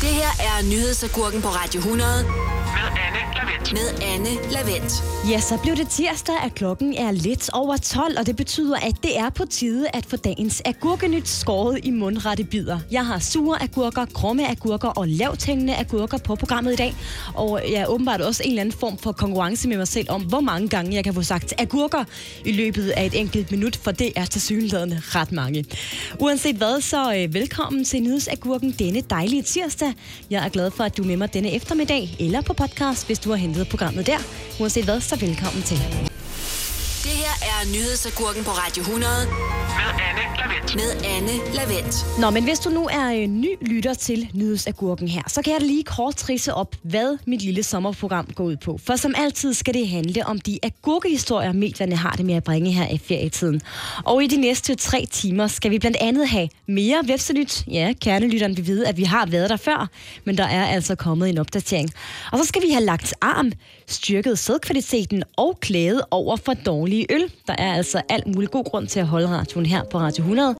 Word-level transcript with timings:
Det 0.00 0.08
her 0.08 0.32
er 0.48 0.62
nyhedsagurken 0.62 1.42
på 1.42 1.48
Radio 1.48 1.78
100 1.80 2.24
Med 2.24 3.09
med 3.72 4.02
Anne 4.14 4.28
Lavendt. 4.52 4.92
Ja, 5.30 5.40
så 5.40 5.58
blev 5.62 5.76
det 5.76 5.88
tirsdag, 5.88 6.34
at 6.44 6.54
klokken 6.54 6.94
er 6.94 7.10
lidt 7.10 7.50
over 7.52 7.76
12, 7.76 8.18
og 8.18 8.26
det 8.26 8.36
betyder, 8.36 8.76
at 8.76 8.94
det 9.02 9.18
er 9.18 9.30
på 9.30 9.44
tide 9.44 9.86
at 9.94 10.06
få 10.06 10.16
dagens 10.16 10.62
agurkenyt 10.64 11.28
skåret 11.28 11.80
i 11.82 11.90
mundrette 11.90 12.44
bidder. 12.44 12.78
Jeg 12.90 13.06
har 13.06 13.18
sure 13.18 13.62
agurker, 13.62 14.04
krumme 14.04 14.50
agurker 14.50 14.88
og 14.88 15.08
lavthængende 15.08 15.76
agurker 15.76 16.18
på 16.18 16.34
programmet 16.34 16.72
i 16.72 16.76
dag, 16.76 16.94
og 17.34 17.62
jeg 17.70 17.80
er 17.80 17.86
åbenbart 17.86 18.20
også 18.20 18.42
en 18.44 18.50
eller 18.50 18.60
anden 18.60 18.78
form 18.78 18.98
for 18.98 19.12
konkurrence 19.12 19.68
med 19.68 19.76
mig 19.76 19.88
selv 19.88 20.10
om, 20.10 20.22
hvor 20.22 20.40
mange 20.40 20.68
gange 20.68 20.94
jeg 20.94 21.04
kan 21.04 21.14
få 21.14 21.22
sagt 21.22 21.54
agurker 21.58 22.04
i 22.44 22.52
løbet 22.52 22.90
af 22.90 23.06
et 23.06 23.20
enkelt 23.20 23.50
minut, 23.50 23.76
for 23.76 23.90
det 23.90 24.12
er 24.16 24.24
til 24.24 24.40
synligheden 24.40 24.94
ret 25.14 25.32
mange. 25.32 25.64
Uanset 26.18 26.56
hvad, 26.56 26.80
så 26.80 27.14
øh, 27.14 27.34
velkommen 27.34 27.84
til 27.84 28.02
Nyhedsagurken 28.02 28.74
denne 28.78 29.00
dejlige 29.00 29.42
tirsdag. 29.42 29.92
Jeg 30.30 30.44
er 30.44 30.48
glad 30.48 30.70
for, 30.70 30.84
at 30.84 30.96
du 30.96 31.02
er 31.02 31.06
med 31.06 31.16
mig 31.16 31.34
denne 31.34 31.54
eftermiddag, 31.54 32.16
eller 32.20 32.40
på 32.40 32.52
podcast, 32.52 33.06
hvis 33.06 33.18
du 33.18 33.29
har 33.30 33.40
hentet 33.40 33.68
programmet 33.68 34.06
der. 34.06 34.18
Uanset 34.60 34.84
hvad, 34.84 35.00
så 35.00 35.16
velkommen 35.16 35.62
til. 35.62 36.09
Det 37.10 37.18
her 37.18 37.36
er 37.52 37.72
nyhedsagurken 37.72 38.44
på 38.44 38.50
Radio 38.50 38.80
100 38.82 39.12
Med 39.26 39.90
Anne 40.08 40.22
Lavendt. 40.38 40.74
med 40.74 40.90
Anne 41.16 41.54
Lavendt. 41.54 42.18
Nå, 42.20 42.30
men 42.30 42.44
hvis 42.44 42.58
du 42.58 42.70
nu 42.70 42.88
er 42.92 43.12
øh, 43.22 43.26
ny 43.26 43.48
lytter 43.62 43.94
til 43.94 44.28
Nyhedsagurken 44.34 45.08
her, 45.08 45.22
så 45.28 45.42
kan 45.42 45.52
jeg 45.52 45.60
da 45.60 45.66
lige 45.66 45.84
kort 45.84 46.16
trisse 46.16 46.54
op, 46.54 46.76
hvad 46.82 47.18
mit 47.26 47.42
lille 47.42 47.62
sommerprogram 47.62 48.26
går 48.34 48.44
ud 48.44 48.56
på. 48.56 48.78
For 48.84 48.96
som 48.96 49.14
altid 49.16 49.54
skal 49.54 49.74
det 49.74 49.88
handle 49.88 50.26
om 50.26 50.40
de 50.40 50.58
agurkehistorier, 50.62 51.52
medierne 51.52 51.96
har 51.96 52.10
det 52.12 52.24
med 52.26 52.34
at 52.34 52.44
bringe 52.44 52.72
her 52.72 52.88
i 52.88 52.98
ferietiden. 52.98 53.60
Og 54.04 54.24
i 54.24 54.26
de 54.26 54.36
næste 54.36 54.74
tre 54.74 55.06
timer 55.10 55.46
skal 55.46 55.70
vi 55.70 55.78
blandt 55.78 55.96
andet 56.00 56.28
have 56.28 56.48
mere 56.66 57.02
Vepsenyt. 57.04 57.64
Ja, 57.70 57.92
kernelytteren 58.00 58.56
vil 58.56 58.66
vide, 58.66 58.88
at 58.88 58.96
vi 58.96 59.04
har 59.04 59.26
været 59.26 59.50
der 59.50 59.56
før, 59.56 59.88
men 60.24 60.38
der 60.38 60.44
er 60.46 60.66
altså 60.66 60.94
kommet 60.94 61.28
en 61.28 61.38
opdatering. 61.38 61.90
Og 62.32 62.38
så 62.38 62.44
skal 62.44 62.62
vi 62.62 62.70
have 62.70 62.84
lagt 62.84 63.14
arm, 63.20 63.52
styrket 63.92 64.38
sædkvaliteten 64.38 65.22
og 65.36 65.58
klæde 65.60 66.06
over 66.10 66.36
for 66.36 66.54
dårlige 66.54 67.06
øl. 67.12 67.32
Der 67.46 67.54
er 67.58 67.74
altså 67.74 68.02
alt 68.08 68.26
mulig 68.34 68.50
god 68.50 68.64
grund 68.64 68.86
til 68.88 69.00
at 69.00 69.06
holde 69.06 69.28
radioen 69.28 69.66
her 69.66 69.84
på 69.84 69.98
Radio 69.98 70.22
100. 70.22 70.54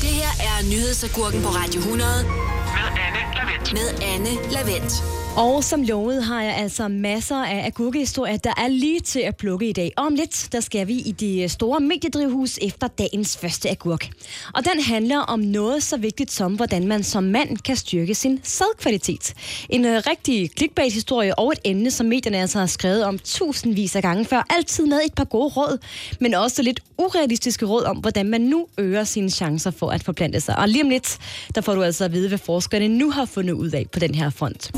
Det 0.00 0.08
her 0.08 0.32
er 0.48 0.70
nyhedsagurken 0.70 1.42
på 1.42 1.48
Radio 1.48 1.80
100 1.80 2.08
Med 2.24 2.88
Anne 3.04 3.20
Lavendt. 3.36 3.72
med 3.72 3.88
Anne 4.12 4.52
Lavendt. 4.52 5.21
Og 5.36 5.64
som 5.64 5.82
lovet 5.82 6.24
har 6.24 6.42
jeg 6.42 6.56
altså 6.56 6.88
masser 6.88 7.36
af 7.36 7.66
agurkehistorier, 7.66 8.36
der 8.36 8.52
er 8.56 8.68
lige 8.68 9.00
til 9.00 9.20
at 9.20 9.36
plukke 9.36 9.68
i 9.68 9.72
dag. 9.72 9.92
Om 9.96 10.14
lidt, 10.14 10.48
der 10.52 10.60
skal 10.60 10.86
vi 10.86 10.94
i 10.94 11.12
det 11.12 11.50
store 11.50 11.80
mediedrivhus 11.80 12.58
efter 12.62 12.86
dagens 12.86 13.36
første 13.36 13.70
agurk. 13.70 14.08
Og 14.54 14.64
den 14.64 14.82
handler 14.82 15.18
om 15.18 15.40
noget 15.40 15.82
så 15.82 15.96
vigtigt 15.96 16.32
som, 16.32 16.54
hvordan 16.54 16.86
man 16.86 17.02
som 17.02 17.24
mand 17.24 17.56
kan 17.56 17.76
styrke 17.76 18.14
sin 18.14 18.40
sædkvalitet. 18.42 19.34
En 19.70 19.84
uh, 19.84 19.90
rigtig 19.90 20.50
clickbait-historie 20.58 21.38
og 21.38 21.52
et 21.52 21.58
emne, 21.64 21.90
som 21.90 22.06
medierne 22.06 22.38
altså 22.38 22.58
har 22.58 22.66
skrevet 22.66 23.04
om 23.04 23.18
tusindvis 23.18 23.96
af 23.96 24.02
gange 24.02 24.24
før. 24.24 24.46
Altid 24.50 24.86
med 24.86 25.00
et 25.06 25.14
par 25.14 25.24
gode 25.24 25.48
råd, 25.48 25.78
men 26.20 26.34
også 26.34 26.62
lidt 26.62 26.80
urealistiske 26.98 27.66
råd 27.66 27.84
om, 27.84 27.96
hvordan 27.96 28.28
man 28.28 28.40
nu 28.40 28.66
øger 28.78 29.04
sine 29.04 29.30
chancer 29.30 29.70
for 29.70 29.90
at 29.90 30.02
forplante 30.02 30.40
sig. 30.40 30.58
Og 30.58 30.68
lige 30.68 30.84
om 30.84 30.90
lidt, 30.90 31.18
der 31.54 31.60
får 31.60 31.74
du 31.74 31.82
altså 31.82 32.04
at 32.04 32.12
vide, 32.12 32.28
hvad 32.28 32.38
forskerne 32.38 32.88
nu 32.88 33.10
har 33.10 33.24
fundet 33.24 33.54
ud 33.54 33.70
af 33.70 33.86
på 33.92 33.98
den 33.98 34.14
her 34.14 34.30
front. 34.30 34.72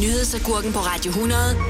Nyhedsagurken 0.00 0.72
på 0.72 0.78
Radio 0.78 1.08
100 1.10 1.40
Med 1.54 1.62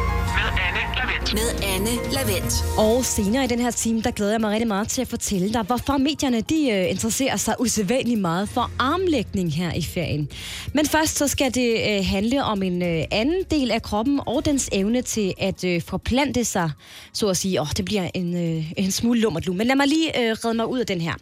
Anne 0.67 0.81
Lavendt. 0.97 1.35
med 1.35 1.69
Anne 1.75 2.13
Lavendt. 2.13 2.55
Og 2.79 3.05
senere 3.05 3.45
i 3.45 3.47
den 3.47 3.61
her 3.61 3.71
time, 3.71 4.03
der 4.03 4.11
glæder 4.11 4.33
jeg 4.33 4.41
mig 4.41 4.51
rigtig 4.51 4.69
meget 4.69 4.89
til 4.89 5.01
at 5.03 5.09
fortælle 5.09 5.53
dig, 5.53 5.63
hvorfor 5.63 5.97
medierne 5.99 6.41
de 6.41 6.71
øh, 6.71 6.91
interesserer 6.91 7.37
sig 7.37 7.55
usædvanligt 7.61 8.21
meget 8.21 8.49
for 8.49 8.71
armlægning 8.79 9.55
her 9.55 9.73
i 9.73 9.83
ferien. 9.83 10.29
Men 10.73 10.87
først 10.87 11.17
så 11.19 11.29
skal 11.29 11.55
det 11.55 11.77
øh, 11.99 12.05
handle 12.07 12.45
om 12.45 12.63
en 12.63 12.83
øh, 12.83 13.05
anden 13.11 13.45
del 13.51 13.71
af 13.71 13.83
kroppen 13.83 14.21
og 14.27 14.45
dens 14.45 14.69
evne 14.73 15.03
til 15.03 15.35
at 15.39 15.65
øh, 15.65 15.83
forplante 15.83 16.45
sig, 16.45 16.71
så 17.13 17.29
at 17.29 17.37
sige. 17.37 17.61
Åh, 17.61 17.69
det 17.77 17.85
bliver 17.85 18.11
en, 18.15 18.57
øh, 18.59 18.73
en 18.77 18.91
smule 18.93 19.21
lummert 19.21 19.47
nu. 19.47 19.53
Men 19.53 19.67
lad 19.67 19.77
mig 19.77 19.87
lige 19.87 20.21
øh, 20.21 20.37
redde 20.45 20.57
mig 20.57 20.67
ud 20.67 20.79
af 20.79 20.87
den 20.87 21.01
her. 21.01 21.15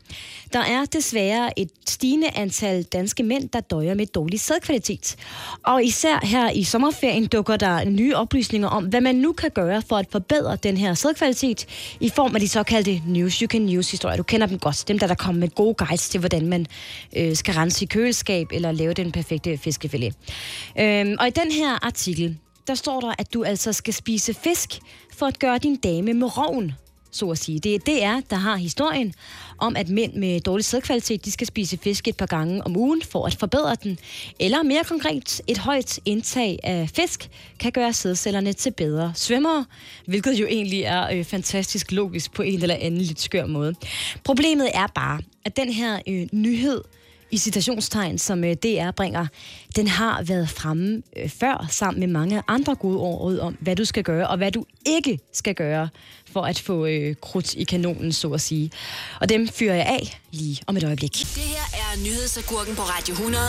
Der 0.54 0.60
er 0.60 0.84
desværre 0.84 1.58
et 1.58 1.70
stigende 1.88 2.30
antal 2.34 2.82
danske 2.82 3.22
mænd, 3.22 3.48
der 3.48 3.60
døjer 3.60 3.94
med 3.94 4.06
dårlig 4.06 4.40
sædkvalitet. 4.40 5.16
Og 5.62 5.84
især 5.84 6.26
her 6.26 6.50
i 6.50 6.64
sommerferien 6.64 7.26
dukker 7.26 7.56
der 7.56 7.84
nye 7.84 8.16
oplysninger 8.16 8.68
om, 8.68 8.84
hvad 8.84 9.00
man 9.00 9.14
nu 9.14 9.32
kan 9.32 9.50
gøre 9.50 9.82
for 9.88 9.96
at 9.96 10.06
forbedre 10.12 10.56
den 10.56 10.76
her 10.76 10.94
sædkvalitet 10.94 11.66
i 12.00 12.08
form 12.08 12.34
af 12.34 12.40
de 12.40 12.48
såkaldte 12.48 13.02
News 13.06 13.38
You 13.38 13.48
Can 13.48 13.78
Use 13.78 13.90
historier. 13.90 14.16
Du 14.16 14.22
kender 14.22 14.46
dem 14.46 14.58
godt. 14.58 14.84
Dem, 14.88 14.98
der, 14.98 15.06
der 15.06 15.14
kommer 15.14 15.40
med 15.40 15.48
gode 15.48 15.74
guides 15.74 16.08
til, 16.08 16.20
hvordan 16.20 16.46
man 16.46 16.66
øh, 17.16 17.36
skal 17.36 17.54
rense 17.54 17.84
i 17.84 17.86
køleskab 17.86 18.46
eller 18.52 18.72
lave 18.72 18.94
den 18.94 19.12
perfekte 19.12 19.58
fiskefilet. 19.58 20.14
Øhm, 20.80 21.16
og 21.20 21.26
i 21.26 21.30
den 21.30 21.52
her 21.52 21.86
artikel, 21.86 22.36
der 22.66 22.74
står 22.74 23.00
der, 23.00 23.14
at 23.18 23.34
du 23.34 23.44
altså 23.44 23.72
skal 23.72 23.94
spise 23.94 24.34
fisk 24.34 24.78
for 25.16 25.26
at 25.26 25.38
gøre 25.38 25.58
din 25.58 25.76
dame 25.76 26.14
med 26.14 26.38
roven 26.38 26.72
så 27.14 27.30
at 27.30 27.38
sige. 27.38 27.58
Det 27.58 27.74
er 27.74 27.78
DR, 27.78 28.26
der 28.30 28.36
har 28.36 28.56
historien 28.56 29.14
om, 29.58 29.76
at 29.76 29.88
mænd 29.88 30.14
med 30.14 30.40
dårlig 30.40 30.64
sædkvalitet, 30.64 31.24
de 31.24 31.30
skal 31.30 31.46
spise 31.46 31.78
fisk 31.78 32.08
et 32.08 32.16
par 32.16 32.26
gange 32.26 32.66
om 32.66 32.76
ugen 32.76 33.02
for 33.02 33.26
at 33.26 33.34
forbedre 33.34 33.76
den. 33.82 33.98
Eller 34.40 34.62
mere 34.62 34.84
konkret, 34.84 35.40
et 35.46 35.58
højt 35.58 36.00
indtag 36.04 36.58
af 36.62 36.90
fisk 36.94 37.30
kan 37.58 37.72
gøre 37.72 37.92
sædcellerne 37.92 38.52
til 38.52 38.70
bedre 38.70 39.12
svømmere, 39.14 39.64
hvilket 40.06 40.32
jo 40.32 40.46
egentlig 40.46 40.82
er 40.82 41.10
øh, 41.10 41.24
fantastisk 41.24 41.92
logisk 41.92 42.32
på 42.32 42.42
en 42.42 42.62
eller 42.62 42.74
anden 42.74 43.00
lidt 43.00 43.20
skør 43.20 43.46
måde. 43.46 43.74
Problemet 44.24 44.70
er 44.74 44.86
bare, 44.86 45.20
at 45.44 45.56
den 45.56 45.72
her 45.72 46.00
øh, 46.08 46.26
nyhed, 46.32 46.80
i 47.34 47.38
citationstegn, 47.38 48.18
som 48.18 48.44
øh, 48.44 48.54
DR 48.54 48.90
bringer, 48.90 49.26
den 49.76 49.88
har 49.88 50.22
været 50.22 50.48
fremme 50.48 51.02
øh, 51.16 51.28
før, 51.28 51.66
sammen 51.70 52.00
med 52.00 52.08
mange 52.08 52.42
andre 52.48 52.74
gode 52.74 52.98
råd 52.98 53.38
om, 53.38 53.56
hvad 53.60 53.76
du 53.76 53.84
skal 53.84 54.02
gøre, 54.02 54.28
og 54.28 54.36
hvad 54.36 54.52
du 54.52 54.64
ikke 54.86 55.18
skal 55.32 55.54
gøre, 55.54 55.88
for 56.32 56.42
at 56.42 56.58
få 56.58 56.86
øh, 56.86 57.14
krudt 57.22 57.54
i 57.54 57.64
kanonen, 57.64 58.12
så 58.12 58.28
at 58.28 58.40
sige. 58.40 58.70
Og 59.20 59.28
dem 59.28 59.48
fyrer 59.48 59.74
jeg 59.74 59.86
af 59.86 60.20
lige 60.30 60.62
om 60.66 60.76
et 60.76 60.84
øjeblik. 60.84 61.12
Det 61.12 61.42
her 61.42 61.66
er 61.82 62.02
nyhedsagurken 62.04 62.76
på 62.76 62.82
Radio 62.82 63.12
100 63.12 63.42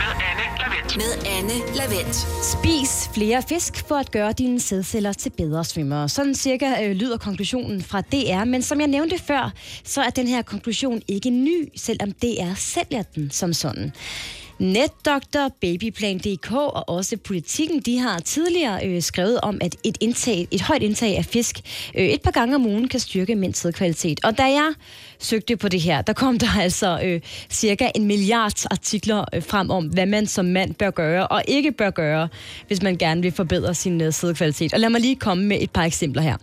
Med 0.00 0.12
Anne 0.30 0.43
Lavendt. 0.74 0.96
med 0.96 1.30
Anne 1.38 1.76
Lavendt. 1.76 2.16
Spis 2.44 3.10
flere 3.14 3.42
fisk 3.48 3.88
for 3.88 3.94
at 3.94 4.10
gøre 4.10 4.32
dine 4.32 4.60
sædceller 4.60 5.12
til 5.12 5.30
bedre 5.30 5.64
svømmere. 5.64 6.08
Sådan 6.08 6.34
cirka 6.34 6.84
øh, 6.84 6.96
lyder 6.96 7.18
konklusionen 7.18 7.82
fra 7.82 8.00
DR, 8.00 8.44
men 8.44 8.62
som 8.62 8.80
jeg 8.80 8.88
nævnte 8.88 9.18
før, 9.18 9.52
så 9.84 10.02
er 10.02 10.10
den 10.10 10.26
her 10.28 10.42
konklusion 10.42 11.02
ikke 11.08 11.30
ny, 11.30 11.68
selvom 11.76 12.12
DR 12.12 12.54
sælger 12.56 13.02
den 13.02 13.30
som 13.30 13.52
sådan. 13.52 13.92
Netdoktor, 14.64 15.52
Babyplan.dk 15.60 16.52
og 16.52 16.88
også 16.88 17.16
Politikken, 17.16 17.80
de 17.80 17.98
har 17.98 18.18
tidligere 18.18 18.86
øh, 18.86 19.02
skrevet 19.02 19.40
om, 19.40 19.58
at 19.60 19.76
et, 19.84 19.98
indtag, 20.00 20.48
et 20.50 20.60
højt 20.60 20.82
indtag 20.82 21.16
af 21.16 21.24
fisk 21.24 21.60
øh, 21.94 22.04
et 22.04 22.22
par 22.22 22.30
gange 22.30 22.54
om 22.54 22.66
ugen 22.66 22.88
kan 22.88 23.00
styrke 23.00 23.34
mænds 23.34 23.58
sædkvalitet. 23.58 24.20
Og 24.24 24.38
da 24.38 24.42
jeg 24.42 24.72
søgte 25.18 25.56
på 25.56 25.68
det 25.68 25.80
her, 25.80 26.02
der 26.02 26.12
kom 26.12 26.38
der 26.38 26.58
altså 26.60 27.00
øh, 27.04 27.20
cirka 27.50 27.90
en 27.94 28.04
milliard 28.06 28.66
artikler 28.70 29.24
øh, 29.34 29.42
frem 29.42 29.70
om, 29.70 29.86
hvad 29.86 30.06
man 30.06 30.26
som 30.26 30.44
mand 30.44 30.74
bør 30.74 30.90
gøre 30.90 31.26
og 31.26 31.42
ikke 31.48 31.72
bør 31.72 31.90
gøre, 31.90 32.28
hvis 32.66 32.82
man 32.82 32.96
gerne 32.96 33.22
vil 33.22 33.32
forbedre 33.32 33.74
sin 33.74 34.00
øh, 34.00 34.12
sædkvalitet. 34.12 34.74
Og 34.74 34.80
lad 34.80 34.90
mig 34.90 35.00
lige 35.00 35.16
komme 35.16 35.44
med 35.44 35.58
et 35.60 35.70
par 35.70 35.82
eksempler 35.82 36.22
her. 36.22 36.36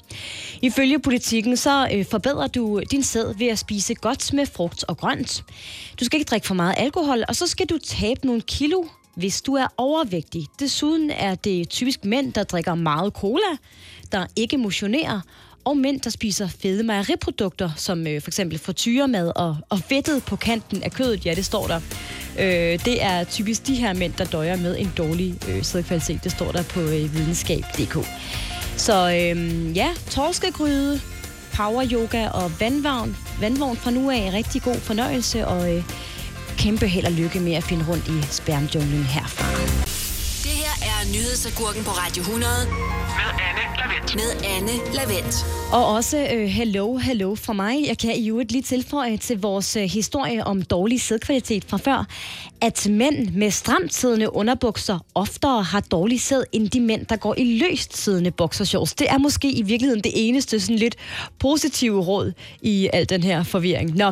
Ifølge 0.62 1.00
Politikken, 1.00 1.58
så 1.58 1.88
øh, 1.94 2.06
forbedrer 2.06 2.48
du 2.48 2.82
din 2.92 3.04
sæd 3.04 3.38
ved 3.38 3.48
at 3.48 3.60
spise 3.60 3.94
godt 3.94 4.34
med 4.34 4.46
frugt 4.46 4.84
og 4.88 4.98
grønt. 4.98 5.44
Du 6.00 6.06
skal 6.06 6.20
ikke 6.20 6.30
drikke 6.30 6.48
for 6.48 6.56
meget 6.56 6.76
alkohol, 6.78 7.24
og 7.28 7.36
så 7.36 7.48
skal 7.48 7.66
du 7.66 7.78
tabe 8.12 8.28
nogle 8.28 8.42
kilo, 8.42 8.84
hvis 9.16 9.42
du 9.42 9.54
er 9.54 9.68
overvægtig. 9.78 10.46
Desuden 10.60 11.10
er 11.10 11.36
det 11.36 11.70
typisk 11.70 12.06
mænd, 12.06 12.34
der 12.34 12.44
drikker 12.44 12.76
meget 12.76 13.14
cola, 13.14 13.58
der 14.12 14.26
ikke 14.36 14.58
motionerer, 14.58 15.22
og 15.66 15.78
mænd, 15.78 16.02
der 16.02 16.10
spiser 16.10 16.48
fede 16.48 16.84
mejeriprodukter, 16.84 17.70
som 17.78 18.08
øh, 18.08 18.22
for 18.22 18.30
eksempel 18.30 18.60
frityremad 18.60 19.32
og, 19.36 19.58
og 19.70 19.80
fedtet 19.80 20.24
på 20.24 20.36
kanten 20.36 20.84
af 20.84 20.92
kødet. 20.92 21.26
Ja, 21.26 21.34
det 21.34 21.46
står 21.46 21.68
der. 21.68 21.80
Øh, 22.40 22.86
det 22.86 23.04
er 23.04 23.24
typisk 23.24 23.68
de 23.68 23.76
her 23.76 23.94
mænd, 23.94 24.14
der 24.14 24.26
døjer 24.26 24.56
med 24.56 24.78
en 24.80 24.92
dårlig 24.98 25.40
øh, 25.50 25.64
sædkvalitet. 25.64 26.24
Det 26.24 26.32
står 26.32 26.52
der 26.52 26.64
på 26.64 26.80
øh, 26.80 27.14
videnskab.dk. 27.14 28.08
Så 28.78 28.94
øh, 28.94 29.78
ja, 29.78 29.90
torskegryde, 30.10 31.02
power 31.54 31.86
yoga 31.92 32.30
og 32.30 32.52
vandvogn, 32.60 33.18
vandvogn 33.42 33.78
fra 33.78 33.92
nu 33.92 34.10
af. 34.10 34.30
Rigtig 34.34 34.62
god 34.62 34.76
fornøjelse 34.76 35.48
og 35.48 35.76
øh, 35.76 35.84
kæmpe 36.64 36.88
held 36.88 37.06
og 37.06 37.12
lykke 37.12 37.40
med 37.40 37.54
at 37.54 37.64
finde 37.64 37.86
rundt 37.90 38.08
i 38.08 38.18
spermjunglen 38.40 39.04
herfra. 39.04 39.46
Det 40.46 40.56
her 40.64 40.76
er 40.92 41.00
nyhedsagurken 41.16 41.84
på 41.84 41.92
Radio 42.02 42.22
100 42.22 42.68
med 44.16 44.46
Anne 44.58 44.72
Lavendt. 44.94 45.46
Og 45.72 45.88
også 45.88 46.28
øh, 46.34 46.48
hello, 46.48 46.98
hello 46.98 47.36
fra 47.36 47.54
mig. 47.54 47.84
Jeg 47.88 47.98
kan 47.98 48.16
i 48.16 48.30
øvrigt 48.30 48.52
lige 48.52 48.62
tilføje 48.62 49.18
til 49.18 49.42
vores 49.42 49.76
øh, 49.76 49.84
historie 49.84 50.44
om 50.44 50.62
dårlig 50.62 51.02
sædkvalitet 51.02 51.66
fra 51.68 51.78
før, 51.78 52.08
at 52.62 52.88
mænd 52.90 53.30
med 53.30 53.52
stramt 53.52 53.94
siddende 53.94 54.36
underbukser 54.36 55.00
oftere 55.16 55.64
har 55.64 55.80
dårlig 55.80 56.22
sæd 56.22 56.44
end 56.52 56.70
de 56.70 56.80
mænd, 56.80 57.06
der 57.06 57.16
går 57.16 57.36
i 57.38 57.58
løst 57.58 57.98
siddende 57.98 58.32
boxershorts. 58.32 58.94
Det 58.94 59.10
er 59.10 59.18
måske 59.18 59.52
i 59.52 59.62
virkeligheden 59.62 60.04
det 60.04 60.12
eneste 60.16 60.60
sådan 60.60 60.76
lidt 60.76 60.96
positive 61.40 62.02
råd 62.02 62.34
i 62.62 62.90
al 62.94 63.10
den 63.10 63.24
her 63.24 63.44
forvirring. 63.44 63.96
Nå, 63.96 64.12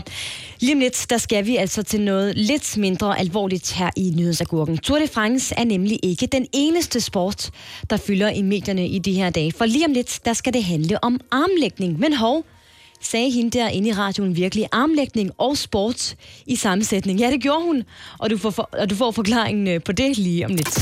lige 0.60 0.74
om 0.74 0.80
lidt, 0.80 1.06
der 1.10 1.18
skal 1.18 1.46
vi 1.46 1.56
altså 1.56 1.84
til 1.84 2.02
noget 2.02 2.38
lidt 2.38 2.78
mindre 2.78 3.20
alvorligt 3.20 3.74
her 3.74 3.90
i 3.96 4.14
Nyhedsagurken. 4.16 4.78
Tour 4.78 5.00
de 5.00 5.08
France 5.08 5.56
er 5.58 5.64
nemlig 5.64 6.00
ikke 6.04 6.28
den 6.28 6.48
eneste 6.54 7.02
sport, 7.02 7.50
der 7.90 7.98
fylder 7.98 8.30
i 8.30 8.42
medierne 8.42 8.88
i 8.88 9.00
de 9.00 9.14
her 9.14 9.30
dage. 9.30 9.52
For 9.52 9.66
lige 9.66 9.89
om 9.90 9.94
lidt, 9.94 10.20
der 10.26 10.34
skal 10.34 10.54
det 10.54 10.64
handle 10.64 11.04
om 11.04 11.20
armlægning. 11.32 12.00
Men 12.00 12.14
hov, 12.14 12.46
sagde 13.02 13.30
hende 13.32 13.58
der 13.58 13.68
inde 13.68 13.90
i 13.90 13.94
radioen 13.94 14.36
virkelig 14.36 14.68
armlægning 14.72 15.32
og 15.38 15.58
sport 15.58 16.16
i 16.46 16.56
sammensætning. 16.56 17.20
Ja, 17.20 17.32
det 17.32 17.42
gjorde 17.42 17.64
hun, 17.64 17.84
og 18.20 18.30
du 18.30 18.38
får, 18.38 18.50
for, 18.50 18.70
og 18.74 18.90
du 18.90 18.96
får 18.96 19.12
forklaringen 19.12 19.68
øh, 19.68 19.84
på 19.84 19.92
det 19.92 20.18
lige 20.18 20.46
om 20.46 20.52
lidt. 20.52 20.76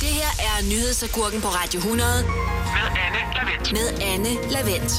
Det 0.00 0.12
her 0.20 0.32
er 0.38 0.70
Nyhedsagurken 0.70 1.40
på 1.40 1.48
Radio 1.48 1.78
100 1.78 2.08
Med 2.22 2.86
Anne 3.04 3.20
Lavendt. 3.34 3.72
med 3.72 4.06
Anne 4.12 4.52
Lavendt. 4.52 4.92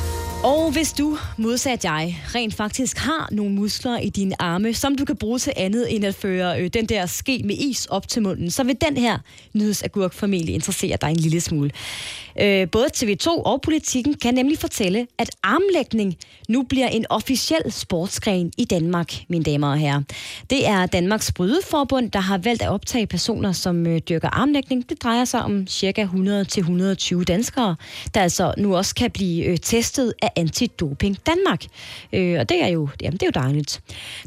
Og 0.44 0.72
hvis 0.72 0.94
du, 0.94 1.18
modsat 1.38 1.84
jeg, 1.84 2.24
rent 2.36 2.54
faktisk 2.54 2.98
har 2.98 3.30
nogle 3.32 3.52
muskler 3.52 4.00
i 4.00 4.10
dine 4.10 4.42
arme, 4.42 4.74
som 4.74 4.96
du 4.96 5.06
kan 5.06 5.18
bruge 5.18 5.40
til 5.40 5.54
andet 5.58 5.96
end 5.96 6.06
at 6.06 6.16
føre 6.16 6.62
øh, 6.62 6.70
den 6.74 6.86
der 6.86 7.06
ske 7.06 7.42
med 7.46 7.56
is 7.58 7.86
op 7.86 8.08
til 8.08 8.22
munden, 8.22 8.52
så 8.52 8.64
vil 8.64 8.78
den 8.82 8.98
her 8.98 9.18
nyhedsagurk 9.54 10.14
formentlig 10.14 10.56
interessere 10.56 10.98
dig 11.02 11.10
en 11.10 11.16
lille 11.16 11.42
smule. 11.42 11.72
Øh, 12.42 12.70
både 12.70 12.88
TV2 12.98 13.28
og 13.28 13.62
Politikken 13.62 14.14
kan 14.14 14.34
nemlig 14.34 14.58
fortælle, 14.58 15.08
at 15.18 15.30
armlægning 15.44 16.18
nu 16.50 16.64
bliver 16.64 16.88
en 16.88 17.06
officiel 17.10 17.72
sportsgren 17.72 18.52
i 18.58 18.66
Danmark, 18.66 19.14
mine 19.28 19.44
damer 19.44 19.68
og 19.68 19.78
herrer. 19.78 20.02
Det 20.50 20.68
er 20.68 20.86
Danmarks 20.86 21.32
Brydeforbund, 21.32 22.12
der 22.12 22.20
har 22.20 22.38
valgt 22.38 22.62
at 22.62 22.70
optage 22.70 23.08
personer, 23.08 23.52
som 23.52 23.88
øh, 23.88 24.00
dyrker 24.00 24.30
armlægning. 24.30 24.90
Det 24.90 25.04
drejer 25.04 25.26
sig 25.26 25.44
om 25.44 25.68
ca. 25.68 26.04
100-120 26.04 27.24
danskere, 27.24 27.76
der 28.14 28.22
altså 28.22 28.54
nu 28.58 28.76
også 28.76 28.96
kan 28.96 29.12
blive 29.12 29.46
øh, 29.46 29.58
testet 29.58 30.14
af 30.22 30.32
Antidoping 30.36 31.18
Danmark. 31.26 31.66
Øh, 32.14 32.40
og 32.40 32.50
det 32.50 32.64
er, 32.64 32.68
jo, 32.68 32.90
jamen, 33.02 33.18
det 33.18 33.24
er 33.24 33.32
jo 33.36 33.42
dejligt. 33.42 33.82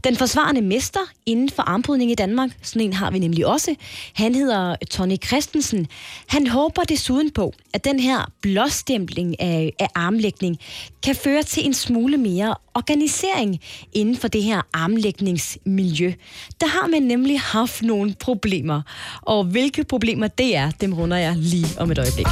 Den 0.04 0.16
forsvarende 0.16 0.62
mester 0.62 1.00
inden 1.26 1.50
for 1.50 1.62
armbrydning 1.62 2.10
i 2.10 2.14
Danmark, 2.14 2.50
sådan 2.62 2.82
en 2.82 2.92
har 2.92 3.10
vi 3.10 3.18
nemlig 3.18 3.46
også, 3.46 3.74
han 4.14 4.34
hedder 4.34 4.76
Tony 4.90 5.16
Christensen. 5.26 5.86
Han 6.26 6.46
håber 6.46 6.82
desuden 6.82 7.30
på, 7.30 7.52
at 7.72 7.84
den 7.84 7.97
her 8.00 8.32
blåstempling 8.40 9.40
af, 9.40 9.72
af 9.78 9.88
armlægning 9.94 10.58
kan 11.02 11.14
føre 11.14 11.42
til 11.42 11.66
en 11.66 11.74
smule 11.74 12.16
mere 12.16 12.54
organisering 12.74 13.60
inden 13.92 14.16
for 14.16 14.28
det 14.28 14.42
her 14.42 14.60
armlægningsmiljø. 14.72 16.12
Der 16.60 16.66
har 16.66 16.86
man 16.86 17.02
nemlig 17.02 17.40
haft 17.40 17.82
nogle 17.82 18.14
problemer, 18.20 18.82
og 19.22 19.44
hvilke 19.44 19.84
problemer 19.84 20.28
det 20.28 20.56
er, 20.56 20.70
dem 20.70 20.92
runder 20.94 21.16
jeg 21.16 21.36
lige 21.36 21.80
om 21.80 21.90
et 21.90 21.98
øjeblik. 21.98 22.26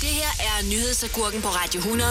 Det 0.00 0.08
her 0.08 0.32
er 0.48 0.70
Nyhedsagurken 0.70 1.42
på 1.42 1.48
Radio 1.48 1.78
100 1.78 2.08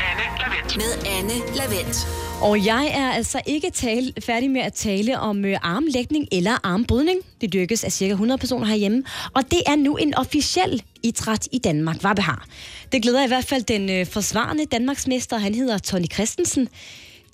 Med 0.00 0.13
Lavendt. 0.44 0.76
med 0.76 1.12
Anne 1.18 1.56
Lavendt. 1.56 2.06
Og 2.42 2.64
jeg 2.66 2.92
er 2.94 3.12
altså 3.12 3.40
ikke 3.46 3.70
tale, 3.70 4.12
færdig 4.20 4.50
med 4.50 4.60
at 4.60 4.72
tale 4.72 5.20
om 5.20 5.44
øh, 5.44 5.56
armlægning 5.62 6.28
eller 6.32 6.56
armbrydning. 6.62 7.18
Det 7.40 7.52
dyrkes 7.52 7.84
af 7.84 7.92
cirka 7.92 8.12
100 8.12 8.38
personer 8.38 8.66
herhjemme, 8.66 9.04
og 9.34 9.42
det 9.50 9.62
er 9.66 9.76
nu 9.76 9.96
en 9.96 10.14
officiel 10.14 10.82
idræt 11.02 11.48
i 11.52 11.58
Danmark. 11.58 12.00
Hvad 12.00 12.22
har? 12.22 12.46
Det 12.92 13.02
glæder 13.02 13.24
i 13.24 13.28
hvert 13.28 13.44
fald 13.44 13.62
den 13.62 13.90
øh, 13.90 14.06
forsvarende 14.06 14.66
Danmarksmester, 14.66 15.38
han 15.38 15.54
hedder 15.54 15.78
Tony 15.78 16.12
Christensen. 16.12 16.68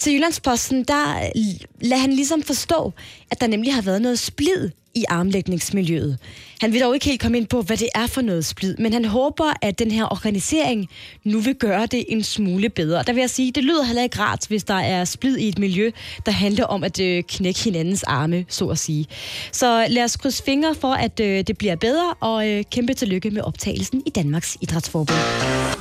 Til 0.01 0.13
Jyllandsposten, 0.13 0.85
der 0.85 1.17
øh, 1.37 1.43
lader 1.81 2.01
han 2.01 2.13
ligesom 2.13 2.43
forstå, 2.43 2.93
at 3.31 3.41
der 3.41 3.47
nemlig 3.47 3.75
har 3.75 3.83
været 3.83 4.03
noget 4.03 4.19
splid 4.19 4.71
i 4.95 5.05
armlægningsmiljøet. 5.09 6.19
Han 6.61 6.73
vil 6.73 6.81
dog 6.81 6.95
ikke 6.95 7.07
helt 7.07 7.21
komme 7.21 7.39
ind 7.39 7.47
på, 7.47 7.63
hvad 7.63 7.77
det 7.77 7.89
er 7.95 8.07
for 8.07 8.21
noget 8.21 8.45
splid, 8.45 8.77
men 8.77 8.93
han 8.93 9.05
håber, 9.05 9.53
at 9.63 9.79
den 9.79 9.91
her 9.91 10.05
organisering 10.05 10.89
nu 11.25 11.39
vil 11.39 11.55
gøre 11.55 11.87
det 11.87 12.05
en 12.09 12.23
smule 12.23 12.69
bedre. 12.69 13.03
Der 13.07 13.13
vil 13.13 13.21
jeg 13.21 13.31
sige, 13.31 13.53
det 13.53 13.65
lyder 13.65 13.85
heller 13.85 14.03
ikke 14.03 14.19
rart, 14.19 14.47
hvis 14.49 14.65
der 14.65 14.75
er 14.75 15.05
splid 15.05 15.37
i 15.37 15.49
et 15.49 15.59
miljø, 15.59 15.91
der 16.27 16.33
handler 16.33 16.65
om 16.65 16.85
at 16.85 17.01
øh, 17.01 17.23
knække 17.29 17.61
hinandens 17.61 18.03
arme, 18.03 18.45
så 18.49 18.67
at 18.67 18.79
sige. 18.79 19.07
Så 19.53 19.87
lad 19.89 20.05
os 20.05 20.17
krydse 20.17 20.43
fingre 20.43 20.75
for, 20.75 20.93
at 20.93 21.21
øh, 21.21 21.45
det 21.47 21.59
bliver 21.59 21.77
bedre, 21.77 22.15
og 22.21 22.49
øh, 22.49 22.65
kæmpe 22.71 22.95
tillykke 22.95 23.31
med 23.31 23.43
optagelsen 23.43 24.03
i 24.07 24.11
Danmarks 24.11 24.57
Idrætsforbund. 24.61 25.19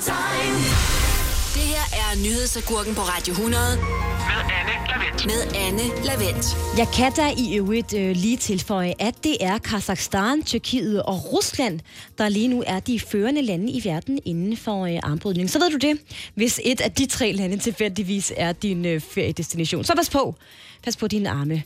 Time 0.04 0.99
er 2.14 2.24
Nyhedsagurken 2.24 2.96
på 2.96 3.02
Radio 3.02 3.32
100 3.32 3.64
Med 3.76 4.42
Anne 4.60 4.74
Lavendt. 4.90 5.26
med 5.26 5.42
Anne 5.56 6.06
Lavendt. 6.06 6.46
Jeg 6.78 6.88
kan 6.96 7.12
da 7.12 7.32
i 7.38 7.58
øvrigt 7.58 7.94
øh, 7.94 8.16
lige 8.16 8.38
tilføje, 8.38 8.94
at 9.00 9.16
det 9.24 9.38
er 9.40 9.58
Kazakhstan, 9.58 10.44
Tyrkiet 10.44 11.04
og 11.04 11.34
Rusland, 11.34 11.80
der 12.18 12.30
lige 12.30 12.48
nu 12.48 12.64
er 12.68 12.80
de 12.80 13.00
førende 13.00 13.42
lande 13.42 13.72
i 13.72 13.82
verden 13.84 14.20
inden 14.26 14.58
for 14.58 14.86
øh, 14.86 15.00
armbrydning. 15.04 15.50
Så 15.50 15.60
ved 15.60 15.70
du 15.70 15.78
det, 15.78 16.00
hvis 16.36 16.62
et 16.66 16.82
af 16.82 16.92
de 16.92 17.06
tre 17.06 17.32
lande 17.32 17.58
tilfældigvis 17.58 18.34
er 18.38 18.52
din 18.52 18.86
øh, 18.86 19.02
feriedestination. 19.02 19.84
Så 19.84 19.96
pas 19.96 20.10
på. 20.10 20.36
Pas 20.84 20.98
på 20.98 21.08
dine 21.08 21.30
arme. 21.30 21.64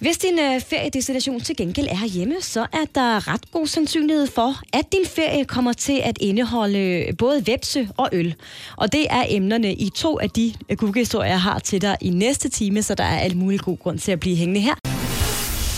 Hvis 0.00 0.18
din 0.18 0.38
øh, 0.38 0.60
feriedestination 0.60 1.40
til 1.40 1.56
gengæld 1.56 1.88
er 1.90 1.96
herhjemme, 1.96 2.34
så 2.40 2.60
er 2.60 2.84
der 2.94 3.28
ret 3.28 3.52
god 3.52 3.66
sandsynlighed 3.66 4.26
for, 4.26 4.54
at 4.72 4.92
din 4.92 5.06
ferie 5.06 5.44
kommer 5.44 5.72
til 5.72 6.00
at 6.04 6.18
indeholde 6.20 6.78
øh, 6.78 7.16
både 7.18 7.46
vepse 7.46 7.88
og 7.96 8.08
øl. 8.12 8.34
Og 8.76 8.92
det 8.92 9.06
er 9.10 9.24
emnerne 9.28 9.74
i 9.74 9.90
to 9.96 10.18
af 10.18 10.30
de 10.30 10.54
øh, 10.68 10.76
Google-historier, 10.76 11.30
jeg 11.30 11.42
har 11.42 11.58
til 11.58 11.82
dig 11.82 11.96
i 12.00 12.10
næste 12.10 12.48
time, 12.48 12.82
så 12.82 12.94
der 12.94 13.04
er 13.04 13.18
alt 13.18 13.36
mulig 13.36 13.60
god 13.60 13.78
grund 13.78 13.98
til 13.98 14.12
at 14.12 14.20
blive 14.20 14.36
hængende 14.36 14.60
her. 14.60 14.74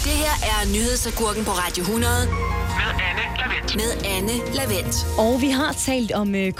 Det 0.04 0.12
her 0.12 0.34
er 0.52 0.72
Nyhedsagurken 0.72 1.44
på 1.44 1.50
Radio 1.50 1.82
100 1.82 2.12
Med 2.26 3.11
med 3.74 4.06
Anne 4.16 4.32
Lavendt. 4.54 5.06
Og 5.18 5.42
vi 5.42 5.46
har 5.46 5.72
talt 5.72 6.12
om 6.12 6.34
øh, 6.34 6.52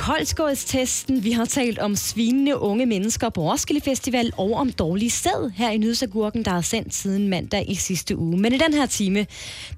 vi 1.23 1.33
har 1.33 1.45
talt 1.45 1.79
om 1.79 1.97
svinende 1.97 2.59
unge 2.59 2.87
mennesker 2.87 3.29
på 3.29 3.51
Roskilde 3.51 3.81
Festival, 3.81 4.33
og 4.37 4.53
om 4.53 4.73
dårlig 4.73 5.13
sæd 5.13 5.51
her 5.55 5.71
i 5.71 5.77
Nyhedsagurken, 5.77 6.45
der 6.45 6.51
er 6.51 6.61
sendt 6.61 6.95
siden 6.95 7.29
mandag 7.29 7.65
i 7.69 7.75
sidste 7.75 8.17
uge. 8.17 8.37
Men 8.37 8.53
i 8.53 8.59
den 8.59 8.75
her 8.75 8.87
time, 8.87 9.27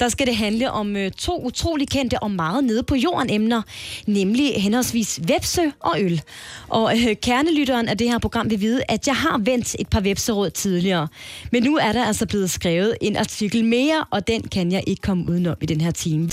der 0.00 0.08
skal 0.08 0.26
det 0.26 0.36
handle 0.36 0.70
om 0.70 0.96
øh, 0.96 1.10
to 1.10 1.44
utrolig 1.46 1.88
kendte 1.88 2.22
og 2.22 2.30
meget 2.30 2.64
nede 2.64 2.82
på 2.82 2.94
jorden 2.94 3.30
emner, 3.30 3.62
nemlig 4.06 4.54
henholdsvis 4.56 5.20
vepse 5.28 5.72
og 5.80 6.00
øl. 6.00 6.22
Og 6.68 6.96
øh, 6.96 7.16
kernelytteren 7.22 7.88
af 7.88 7.98
det 7.98 8.10
her 8.10 8.18
program 8.18 8.50
vil 8.50 8.60
vide, 8.60 8.82
at 8.88 9.06
jeg 9.06 9.16
har 9.16 9.38
vendt 9.38 9.76
et 9.78 9.88
par 9.88 10.00
vepseråd 10.00 10.50
tidligere. 10.50 11.08
Men 11.52 11.62
nu 11.62 11.76
er 11.76 11.92
der 11.92 12.04
altså 12.04 12.26
blevet 12.26 12.50
skrevet 12.50 12.96
en 13.00 13.16
artikel 13.16 13.64
mere, 13.64 14.04
og 14.10 14.26
den 14.26 14.42
kan 14.42 14.72
jeg 14.72 14.84
ikke 14.86 15.02
komme 15.02 15.24
udenom 15.28 15.56
i 15.60 15.66
den 15.66 15.80
her 15.80 15.90
time. 15.90 16.30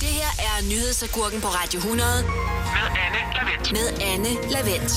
Det 0.00 0.08
her 0.08 0.32
er 0.38 0.62
Nyhedsagurken 0.70 1.40
på 1.40 1.48
Radio 1.48 1.78
100 1.78 2.08
Med 2.22 2.86
Anne 3.04 3.20
Lavendt. 3.36 3.72
med 3.72 3.88
Anne 4.12 4.50
Lavendt. 4.50 4.92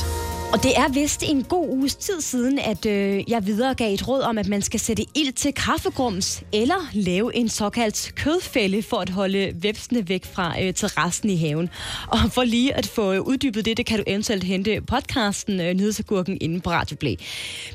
Og 0.54 0.64
det 0.64 0.78
er 0.78 0.88
vist 0.90 1.24
en 1.24 1.44
god 1.44 1.70
uges 1.70 1.96
tid 1.96 2.22
siden, 2.22 2.60
at 2.60 2.86
øh, 2.86 3.24
jeg 3.28 3.48
videregav 3.48 3.94
et 3.94 4.08
råd 4.08 4.22
om, 4.22 4.38
at 4.38 4.48
man 4.48 4.62
skal 4.62 4.80
sætte 4.80 5.06
ild 5.16 5.34
til 5.34 5.54
kaffegrums, 5.54 6.44
eller 6.54 6.90
lave 6.94 7.36
en 7.36 7.50
såkaldt 7.50 8.12
kødfælde 8.16 8.84
for 8.84 8.98
at 8.98 9.10
holde 9.10 9.52
vepsene 9.56 10.10
væk 10.10 10.26
fra 10.26 10.62
øh, 10.62 10.74
terrassen 10.74 11.30
i 11.30 11.36
haven. 11.36 11.70
Og 12.08 12.20
for 12.32 12.44
lige 12.44 12.74
at 12.74 12.88
få 12.88 13.18
uddybet 13.18 13.66
det, 13.66 13.78
det 13.78 13.86
kan 13.86 13.98
du 13.98 14.04
eventuelt 14.08 14.44
hente 14.44 14.82
podcasten 14.82 15.60
øh, 15.62 15.74
Nyhedsagurken 15.74 16.38
inden 16.42 16.62
på 16.62 16.70
Radioplay. 16.70 17.16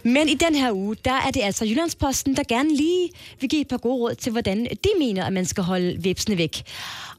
Men 0.02 0.28
i 0.28 0.34
den 0.34 0.54
her 0.54 0.72
uge, 0.72 0.96
der 1.04 1.20
er 1.26 1.30
det 1.30 1.42
altså 1.42 1.64
Jyllandsposten, 1.64 2.36
der 2.36 2.42
gerne 2.48 2.76
lige 2.76 3.08
vil 3.40 3.50
give 3.50 3.60
et 3.60 3.68
par 3.68 3.78
gode 3.78 3.96
råd 3.96 4.14
til, 4.14 4.32
hvordan 4.32 4.64
de 4.64 4.88
mener, 4.98 5.24
at 5.24 5.32
man 5.32 5.44
skal 5.44 5.64
holde 5.64 6.04
vepsene 6.04 6.38
væk. 6.38 6.62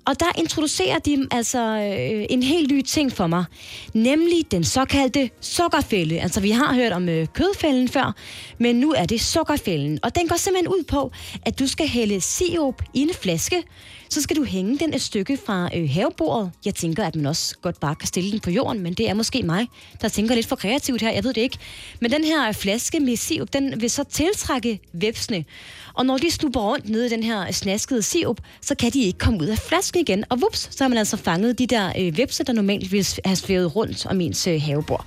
Og 0.08 0.20
der 0.20 0.26
introducerer 0.38 1.00
de 1.00 1.28
altså 1.32 1.60
øh, 1.60 2.26
en 2.30 2.44
helt 2.44 2.72
ny 2.72 2.82
ting 2.82 3.12
for 3.12 3.28
mig, 3.28 3.46
nemlig 3.94 4.52
den 4.52 4.64
såkaldte 4.64 5.30
sukkerfælde. 5.48 6.20
Altså 6.20 6.40
vi 6.42 6.52
har 6.52 6.74
hørt 6.74 6.92
om 6.92 7.10
øh, 7.10 7.28
kødfælden 7.34 7.88
før, 7.88 8.16
men 8.58 8.76
nu 8.76 8.92
er 8.92 9.06
det 9.06 9.22
sukkerfælden. 9.22 10.00
Og 10.04 10.16
den 10.16 10.28
går 10.28 10.36
simpelthen 10.36 10.68
ud 10.68 10.84
på, 10.84 11.12
at 11.46 11.60
du 11.60 11.68
skal 11.68 11.88
hælde 11.88 12.22
sirup 12.22 12.82
i 12.94 13.02
en 13.02 13.10
flaske, 13.22 13.64
så 14.10 14.22
skal 14.22 14.36
du 14.36 14.44
hænge 14.44 14.80
den 14.80 14.94
et 14.94 15.02
stykke 15.02 15.38
fra 15.46 15.70
øh, 15.76 15.90
havebordet. 15.90 16.52
Jeg 16.66 16.76
tænker, 16.76 17.04
at 17.04 17.16
man 17.16 17.26
også 17.26 17.56
godt 17.62 17.80
bare 17.80 17.96
kan 17.96 18.08
stille 18.08 18.32
den 18.32 18.40
på 18.40 18.50
jorden, 18.50 18.84
men 18.84 18.94
det 18.94 19.10
er 19.10 19.14
måske 19.14 19.44
mig, 19.44 19.68
der 20.02 20.10
tænker 20.10 20.36
lidt 20.36 20.46
for 20.46 20.56
kreativt 20.56 21.02
her. 21.02 21.12
Jeg 21.12 21.24
ved 21.24 21.34
det 21.34 21.42
ikke. 21.42 21.58
Men 22.00 22.12
den 22.12 22.24
her 22.24 22.52
flaske 22.52 23.00
med 23.00 23.16
sirup, 23.16 23.54
den 23.54 23.82
vil 23.82 23.90
så 23.90 24.04
tiltrække 24.04 24.80
vepsene. 24.94 25.46
Og 25.94 26.06
når 26.06 26.18
de 26.18 26.32
snupper 26.32 26.62
rundt 26.62 26.90
nede 26.90 27.06
i 27.06 27.10
den 27.10 27.24
her 27.24 27.52
snaskede 27.52 28.02
sirup, 28.02 28.42
så 28.62 28.76
kan 28.76 28.92
de 28.92 29.04
ikke 29.04 29.20
komme 29.20 29.40
ud 29.42 29.48
af 29.48 29.58
flasken 29.58 30.00
igen. 30.02 30.24
Og 30.30 30.42
vups, 30.42 30.70
så 30.72 30.84
har 30.84 30.90
man 30.90 30.98
altså 30.98 31.18
fanget 31.18 31.60
de 31.60 31.68
der 31.68 31.92
øh, 32.00 32.18
vepse, 32.18 32.44
der 32.44 32.54
normalt 32.54 32.92
ville 32.92 33.06
have 33.26 33.36
svævet 33.36 33.76
rundt 33.76 34.06
om 34.06 34.22
ens 34.22 34.48
øh, 34.48 34.62
havebord. 34.62 35.06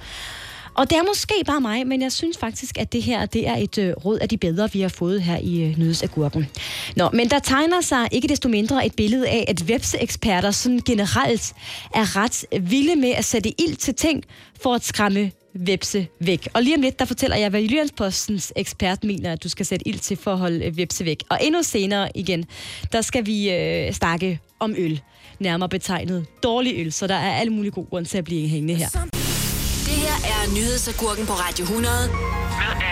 Og 0.74 0.90
det 0.90 0.98
er 0.98 1.02
måske 1.02 1.34
bare 1.46 1.60
mig, 1.60 1.86
men 1.86 2.02
jeg 2.02 2.12
synes 2.12 2.38
faktisk, 2.38 2.78
at 2.78 2.92
det 2.92 3.02
her 3.02 3.26
det 3.26 3.48
er 3.48 3.56
et 3.56 3.78
øh, 3.78 3.92
råd 3.92 4.18
af 4.18 4.28
de 4.28 4.36
bedre, 4.36 4.72
vi 4.72 4.80
har 4.80 4.88
fået 4.88 5.22
her 5.22 5.38
i 5.42 5.62
øh, 5.62 5.78
Nyhedsagurken. 5.78 6.46
Nå, 6.96 7.10
men 7.12 7.30
der 7.30 7.38
tegner 7.38 7.80
sig 7.80 8.08
ikke 8.12 8.28
desto 8.28 8.48
mindre 8.48 8.86
et 8.86 8.94
billede 8.96 9.28
af, 9.28 9.44
at 9.48 9.68
vepseeksperter 9.68 10.50
sådan 10.50 10.80
generelt 10.86 11.54
er 11.94 12.16
ret 12.16 12.44
vilde 12.70 12.96
med 12.96 13.10
at 13.10 13.24
sætte 13.24 13.60
ild 13.60 13.76
til 13.76 13.94
ting 13.94 14.24
for 14.62 14.74
at 14.74 14.84
skræmme 14.84 15.30
vepse 15.54 16.06
væk. 16.20 16.48
Og 16.54 16.62
lige 16.62 16.76
om 16.76 16.82
lidt, 16.82 16.98
der 16.98 17.04
fortæller 17.04 17.36
jeg, 17.36 17.50
hvad 17.50 17.60
Jyllandspostens 17.60 18.52
ekspert 18.56 19.04
mener, 19.04 19.32
at 19.32 19.44
du 19.44 19.48
skal 19.48 19.66
sætte 19.66 19.88
ild 19.88 19.98
til 19.98 20.16
for 20.16 20.32
at 20.32 20.38
holde 20.38 20.64
øh, 20.64 20.76
vepse 20.76 21.04
væk. 21.04 21.24
Og 21.28 21.38
endnu 21.42 21.62
senere 21.62 22.08
igen, 22.14 22.44
der 22.92 23.00
skal 23.00 23.26
vi 23.26 23.50
øh, 23.50 23.92
snakke 23.92 24.40
om 24.58 24.74
øl. 24.78 25.00
Nærmere 25.38 25.68
betegnet 25.68 26.26
dårlig 26.42 26.74
øl, 26.76 26.92
så 26.92 27.06
der 27.06 27.14
er 27.14 27.32
alle 27.36 27.52
mulige 27.52 27.72
gode 27.72 27.86
grunde 27.86 28.08
til 28.08 28.18
at 28.18 28.24
blive 28.24 28.48
hængende 28.48 28.74
her. 28.74 29.19
Er 30.24 30.52
Nyhedsagurken 30.54 31.26
på 31.26 31.32
Radio 31.32 31.64
100 31.64 32.08
Med 32.08 32.72
Anne 32.88 32.89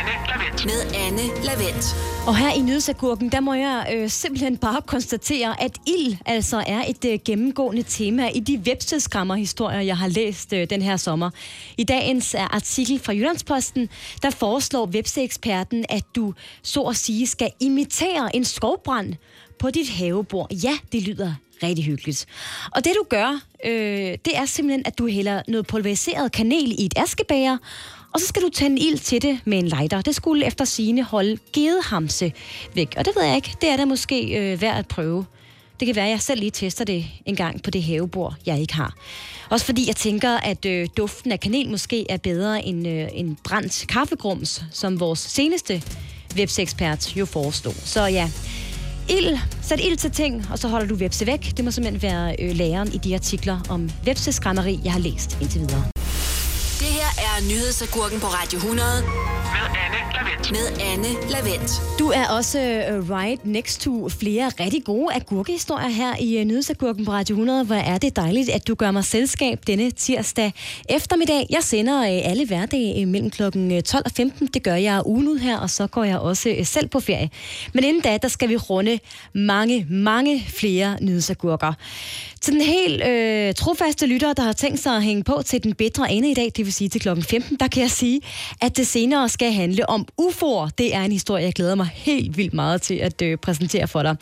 med 0.64 0.94
Anne 0.94 1.22
Lavendt. 1.44 1.96
Og 2.26 2.36
her 2.36 2.52
i 2.52 2.60
Nyhedsagurken, 2.60 3.32
der 3.32 3.40
må 3.40 3.54
jeg 3.54 3.92
øh, 3.94 4.10
simpelthen 4.10 4.56
bare 4.56 4.82
konstatere, 4.86 5.62
at 5.62 5.78
ild 5.86 6.16
altså 6.26 6.64
er 6.66 6.82
et 6.88 7.04
øh, 7.04 7.18
gennemgående 7.24 7.82
tema 7.82 8.28
i 8.28 8.40
de 8.40 8.62
webstedskrammerhistorier, 8.66 9.80
jeg 9.80 9.96
har 9.96 10.08
læst 10.08 10.52
øh, 10.52 10.70
den 10.70 10.82
her 10.82 10.96
sommer. 10.96 11.30
I 11.76 11.84
dagens 11.84 12.34
øh, 12.34 12.40
artikel 12.40 12.98
fra 12.98 13.12
Jyllandsposten, 13.12 13.88
der 14.22 14.30
foreslår 14.30 14.86
webseeksperten, 14.86 15.84
at 15.88 16.04
du 16.16 16.34
så 16.62 16.82
at 16.82 16.96
sige 16.96 17.26
skal 17.26 17.50
imitere 17.60 18.36
en 18.36 18.44
skovbrand 18.44 19.14
på 19.58 19.70
dit 19.70 19.90
havebord. 19.90 20.52
Ja, 20.52 20.78
det 20.92 21.02
lyder 21.02 21.34
rigtig 21.62 21.84
hyggeligt. 21.84 22.26
Og 22.70 22.84
det 22.84 22.92
du 22.96 23.04
gør, 23.08 23.40
øh, 23.64 24.18
det 24.24 24.36
er 24.36 24.44
simpelthen, 24.44 24.82
at 24.86 24.98
du 24.98 25.06
hælder 25.06 25.42
noget 25.48 25.66
pulveriseret 25.66 26.32
kanel 26.32 26.74
i 26.78 26.84
et 26.84 26.94
askebæger, 26.96 27.56
og 28.18 28.22
så 28.22 28.28
skal 28.28 28.42
du 28.42 28.48
tænde 28.48 28.80
ild 28.80 28.98
til 28.98 29.22
det 29.22 29.40
med 29.44 29.58
en 29.58 29.68
lighter. 29.68 30.02
Det 30.02 30.14
skulle 30.14 30.46
efter 30.46 30.64
sine 30.64 31.02
holde 31.02 31.38
gedehamse 31.52 32.32
væk. 32.74 32.94
Og 32.96 33.04
det 33.04 33.16
ved 33.16 33.22
jeg 33.24 33.36
ikke. 33.36 33.54
Det 33.60 33.68
er 33.68 33.76
da 33.76 33.84
måske 33.84 34.38
øh, 34.38 34.60
værd 34.60 34.78
at 34.78 34.88
prøve. 34.88 35.24
Det 35.80 35.86
kan 35.86 35.96
være, 35.96 36.04
at 36.04 36.10
jeg 36.10 36.20
selv 36.20 36.40
lige 36.40 36.50
tester 36.50 36.84
det 36.84 37.04
en 37.26 37.36
gang 37.36 37.62
på 37.62 37.70
det 37.70 37.82
havebord, 37.82 38.34
jeg 38.46 38.60
ikke 38.60 38.74
har. 38.74 38.94
Også 39.50 39.66
fordi 39.66 39.86
jeg 39.86 39.96
tænker, 39.96 40.30
at 40.36 40.64
øh, 40.64 40.88
duften 40.96 41.32
af 41.32 41.40
kanel 41.40 41.70
måske 41.70 42.10
er 42.10 42.16
bedre 42.16 42.64
end, 42.64 42.88
øh, 42.88 43.08
end 43.12 43.36
brændt 43.44 43.84
kaffegrums, 43.88 44.62
som 44.72 45.00
vores 45.00 45.18
seneste 45.18 45.82
websekspert 46.36 47.16
jo 47.16 47.26
forestod. 47.26 47.74
Så 47.74 48.06
ja, 48.06 48.30
ild, 49.08 49.38
sæt 49.62 49.80
ild 49.80 49.96
til 49.96 50.10
ting, 50.10 50.46
og 50.52 50.58
så 50.58 50.68
holder 50.68 50.86
du 50.86 50.94
vepse 50.94 51.26
væk. 51.26 51.52
Det 51.56 51.64
må 51.64 51.70
simpelthen 51.70 52.02
være 52.02 52.36
øh, 52.38 52.56
læreren 52.56 52.92
i 52.92 52.98
de 52.98 53.14
artikler 53.14 53.60
om 53.68 53.90
vepseskræmmeri, 54.04 54.80
jeg 54.84 54.92
har 54.92 55.00
læst 55.00 55.38
indtil 55.40 55.60
videre. 55.60 55.97
Her 57.08 57.24
er 57.24 57.48
Nyhedsagurken 57.48 58.20
på 58.20 58.26
Radio 58.26 58.56
100 58.58 58.88
Med 59.02 59.66
Anne 59.84 59.98
Lavendt. 60.14 60.50
med 60.50 60.66
Anne 60.92 61.30
Lavendt. 61.30 61.70
Du 61.98 62.08
er 62.08 62.28
også 62.28 62.58
uh, 62.58 63.10
right 63.10 63.46
next 63.46 63.80
to 63.80 64.08
flere 64.08 64.48
rigtig 64.60 64.84
gode 64.84 65.14
agurkehistorier 65.14 65.88
her 65.88 66.16
i 66.20 66.40
uh, 66.40 66.44
Nyhedsagurken 66.46 67.04
på 67.04 67.10
Radio 67.12 67.34
100. 67.34 67.64
Hvor 67.64 67.74
er 67.74 67.98
det 67.98 68.16
dejligt, 68.16 68.48
at 68.48 68.68
du 68.68 68.74
gør 68.74 68.90
mig 68.90 69.04
selskab 69.04 69.58
denne 69.66 69.90
tirsdag 69.90 70.52
eftermiddag. 70.88 71.46
Jeg 71.50 71.62
sender 71.62 71.98
uh, 72.00 72.30
alle 72.30 72.46
hverdage 72.46 73.06
mellem 73.06 73.30
klokken 73.30 73.82
12 73.82 74.02
og 74.06 74.12
15. 74.16 74.46
Det 74.46 74.62
gør 74.62 74.74
jeg 74.74 75.02
ugen 75.06 75.28
ud 75.28 75.38
her, 75.38 75.58
og 75.58 75.70
så 75.70 75.86
går 75.86 76.04
jeg 76.04 76.18
også 76.18 76.56
selv 76.64 76.88
på 76.88 77.00
ferie. 77.00 77.30
Men 77.72 77.84
inden 77.84 78.02
da, 78.02 78.18
der 78.22 78.28
skal 78.28 78.48
vi 78.48 78.56
runde 78.56 78.98
mange, 79.34 79.86
mange 79.90 80.44
flere 80.48 80.96
nyhedsagurker. 81.00 81.72
Til 82.40 82.52
den 82.52 82.62
helt 82.62 83.04
øh, 83.04 83.54
trofaste 83.54 84.06
lytter, 84.06 84.32
der 84.32 84.42
har 84.42 84.52
tænkt 84.52 84.80
sig 84.80 84.96
at 84.96 85.02
hænge 85.02 85.24
på 85.24 85.42
til 85.46 85.62
den 85.62 85.74
bedre 85.74 86.12
ende 86.12 86.30
i 86.30 86.34
dag, 86.34 86.52
det 86.56 86.64
vil 86.64 86.72
sige 86.72 86.88
til 86.88 86.97
klokken 86.98 87.24
15, 87.24 87.56
der 87.60 87.68
kan 87.68 87.82
jeg 87.82 87.90
sige, 87.90 88.20
at 88.62 88.76
det 88.76 88.86
senere 88.86 89.28
skal 89.28 89.52
handle 89.52 89.88
om 89.88 90.06
UFO'er. 90.20 90.68
Det 90.78 90.94
er 90.94 91.02
en 91.02 91.12
historie, 91.12 91.44
jeg 91.44 91.52
glæder 91.52 91.74
mig 91.74 91.86
helt 91.94 92.36
vildt 92.36 92.54
meget 92.54 92.82
til 92.82 92.94
at 92.94 93.22
øh, 93.22 93.38
præsentere 93.38 93.88
for 93.88 94.02
dig. 94.02 94.16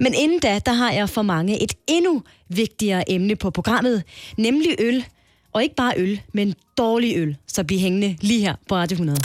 Men 0.00 0.14
inden 0.14 0.40
da, 0.40 0.58
der 0.66 0.72
har 0.72 0.92
jeg 0.92 1.08
for 1.08 1.22
mange 1.22 1.62
et 1.62 1.72
endnu 1.88 2.22
vigtigere 2.48 3.10
emne 3.10 3.36
på 3.36 3.50
programmet, 3.50 4.02
nemlig 4.36 4.74
øl. 4.78 5.04
Og 5.52 5.62
ikke 5.62 5.74
bare 5.74 5.92
øl, 5.96 6.20
men 6.32 6.54
dårlig 6.78 7.16
øl. 7.16 7.36
Så 7.46 7.64
bliv 7.64 7.78
hængende 7.78 8.16
lige 8.20 8.40
her 8.40 8.54
på 8.68 8.74
Radio 8.74 8.94
100. 8.94 9.18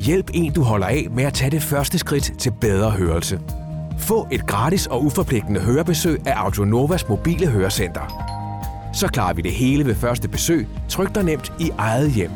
Hjælp 0.00 0.30
en, 0.34 0.52
du 0.52 0.62
holder 0.62 0.86
af 0.86 1.06
med 1.10 1.24
at 1.24 1.34
tage 1.34 1.50
det 1.50 1.62
første 1.62 1.98
skridt 1.98 2.32
til 2.38 2.52
bedre 2.60 2.90
hørelse. 2.90 3.40
Få 3.98 4.28
et 4.32 4.46
gratis 4.46 4.86
og 4.86 5.04
uforpligtende 5.04 5.60
hørebesøg 5.60 6.26
af 6.26 6.32
Audionovas 6.36 7.08
mobile 7.08 7.46
hørecenter. 7.46 8.35
Så 8.96 9.08
klarer 9.08 9.34
vi 9.34 9.42
det 9.42 9.52
hele 9.52 9.86
ved 9.86 9.94
første 9.94 10.28
besøg, 10.28 10.68
tryk 10.88 11.14
dig 11.14 11.24
nemt 11.24 11.52
i 11.60 11.70
eget 11.78 12.12
hjem. 12.12 12.30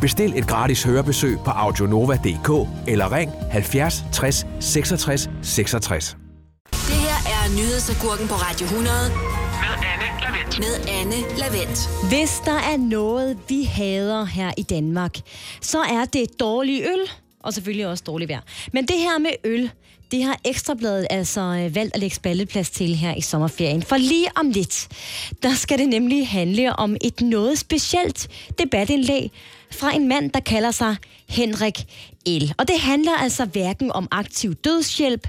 Bestil 0.00 0.38
et 0.38 0.46
gratis 0.46 0.82
hørebesøg 0.82 1.38
på 1.44 1.50
audionova.dk 1.50 2.68
eller 2.88 3.12
ring 3.12 3.32
70 3.50 4.04
60 4.12 4.46
66 4.60 5.30
66. 5.42 6.16
Det 6.70 6.78
her 6.80 7.18
er 7.36 7.56
Nyhedsagurken 7.56 8.28
på 8.28 8.34
Radio 8.34 8.64
100 8.64 8.94
Med 9.60 9.74
Anne 9.90 10.08
Lavendt. 10.22 10.58
med 10.58 10.74
Anne 11.00 11.38
Lavendt. 11.38 12.08
Hvis 12.08 12.32
der 12.44 12.58
er 12.72 12.76
noget, 12.76 13.38
vi 13.48 13.62
hader 13.62 14.24
her 14.24 14.52
i 14.58 14.62
Danmark, 14.62 15.16
så 15.60 15.78
er 15.78 16.04
det 16.12 16.26
dårlig 16.40 16.82
øl, 16.82 17.10
og 17.44 17.54
selvfølgelig 17.54 17.86
også 17.86 18.04
dårlig 18.06 18.28
vejr. 18.28 18.40
Men 18.72 18.86
det 18.86 18.96
her 18.98 19.18
med 19.18 19.30
øl, 19.44 19.70
det 20.10 20.22
har 20.22 20.40
Ekstrabladet 20.44 21.06
altså 21.10 21.40
øh, 21.40 21.74
valgt 21.74 21.94
at 21.94 22.00
lægge 22.00 22.16
spalteplads 22.16 22.70
til 22.70 22.94
her 22.94 23.14
i 23.14 23.20
sommerferien. 23.20 23.82
For 23.82 23.96
lige 23.96 24.28
om 24.36 24.50
lidt, 24.50 24.88
der 25.42 25.54
skal 25.54 25.78
det 25.78 25.88
nemlig 25.88 26.28
handle 26.28 26.76
om 26.76 26.96
et 27.00 27.20
noget 27.20 27.58
specielt 27.58 28.28
debatindlæg 28.58 29.32
fra 29.74 29.94
en 29.94 30.08
mand, 30.08 30.30
der 30.30 30.40
kalder 30.40 30.70
sig 30.70 30.96
Henrik 31.28 31.78
L. 32.26 32.52
Og 32.58 32.68
det 32.68 32.80
handler 32.80 33.12
altså 33.12 33.44
hverken 33.44 33.92
om 33.92 34.08
aktiv 34.10 34.54
dødshjælp, 34.54 35.28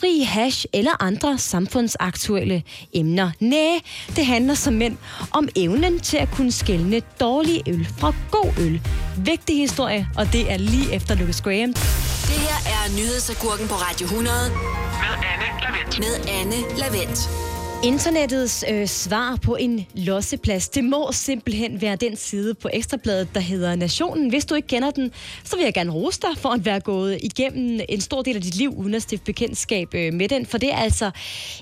fri 0.00 0.20
hash 0.22 0.64
eller 0.72 1.02
andre 1.02 1.38
samfundsaktuelle 1.38 2.62
emner. 2.92 3.30
Næh, 3.40 3.80
det 4.16 4.26
handler 4.26 4.54
som 4.54 4.74
mænd 4.74 4.96
om 5.30 5.48
evnen 5.56 6.00
til 6.00 6.16
at 6.16 6.28
kunne 6.30 6.52
skelne 6.52 7.02
dårlig 7.20 7.62
øl 7.66 7.88
fra 7.98 8.14
god 8.30 8.52
øl. 8.60 8.80
Vigtig 9.16 9.56
historie, 9.56 10.08
og 10.16 10.32
det 10.32 10.52
er 10.52 10.56
lige 10.56 10.92
efter 10.94 11.14
Lucas 11.14 11.40
Graham. 11.40 11.72
Det 11.72 12.40
her 12.46 12.72
er 12.72 12.96
Nyhedsagurken 12.96 13.68
på 13.68 13.74
Radio 13.74 14.04
100 14.04 14.36
Med 14.50 15.14
Anne 15.32 15.60
Lavendt. 15.62 15.98
med 15.98 16.14
Anne 16.40 16.78
Lavendt. 16.78 17.53
Internettets 17.84 18.64
øh, 18.70 18.86
svar 18.86 19.38
på 19.42 19.56
en 19.56 19.86
losseplads, 19.94 20.68
det 20.68 20.84
må 20.84 21.12
simpelthen 21.12 21.80
være 21.80 21.96
den 21.96 22.16
side 22.16 22.54
på 22.54 22.68
Ekstrabladet, 22.72 23.28
der 23.34 23.40
hedder 23.40 23.76
Nationen. 23.76 24.28
Hvis 24.28 24.44
du 24.44 24.54
ikke 24.54 24.68
kender 24.68 24.90
den, 24.90 25.12
så 25.44 25.56
vil 25.56 25.64
jeg 25.64 25.74
gerne 25.74 25.92
rose 25.92 26.20
dig 26.20 26.30
for 26.36 26.48
at 26.48 26.64
være 26.64 26.80
gået 26.80 27.18
igennem 27.22 27.80
en 27.88 28.00
stor 28.00 28.22
del 28.22 28.36
af 28.36 28.42
dit 28.42 28.54
liv, 28.54 28.74
uden 28.76 28.94
at 28.94 29.02
stifte 29.02 29.24
bekendtskab 29.24 29.94
øh, 29.94 30.12
med 30.12 30.28
den. 30.28 30.46
For 30.46 30.58
det 30.58 30.72
er 30.72 30.76
altså 30.76 31.10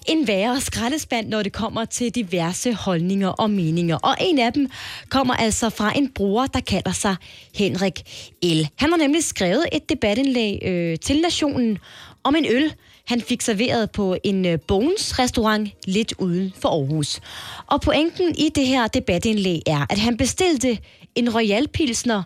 en 0.09 0.29
værre 0.29 0.61
skraldespand, 0.61 1.29
når 1.29 1.43
det 1.43 1.53
kommer 1.53 1.85
til 1.85 2.15
diverse 2.15 2.75
holdninger 2.75 3.29
og 3.29 3.51
meninger. 3.51 3.97
Og 3.97 4.17
en 4.21 4.39
af 4.39 4.53
dem 4.53 4.71
kommer 5.09 5.35
altså 5.35 5.71
fra 5.71 5.99
en 5.99 6.09
bruger, 6.09 6.47
der 6.47 6.61
kalder 6.61 6.93
sig 6.93 7.17
Henrik 7.55 8.01
L. 8.43 8.61
Han 8.77 8.91
har 8.91 8.97
nemlig 8.97 9.25
skrevet 9.25 9.65
et 9.73 9.89
debatindlæg 9.89 10.59
øh, 10.63 10.99
til 10.99 11.21
Nationen 11.21 11.79
om 12.25 12.37
en 12.37 12.47
øl, 12.51 12.75
han 13.13 13.21
fik 13.21 13.43
serveret 13.43 13.91
på 13.91 14.17
en 14.25 14.47
øh, 14.47 14.59
Bones 14.69 15.19
restaurant 15.19 15.69
lidt 15.87 16.15
uden 16.19 16.53
for 16.61 16.69
Aarhus. 16.69 17.21
Og 17.67 17.81
pointen 17.81 18.35
i 18.39 18.49
det 18.55 18.67
her 18.67 18.87
debatindlæg 18.87 19.61
er, 19.67 19.87
at 19.91 19.99
han 19.99 20.17
bestilte 20.17 20.79
en 21.15 21.35
Royal 21.35 21.69
Pilsner, 21.69 22.23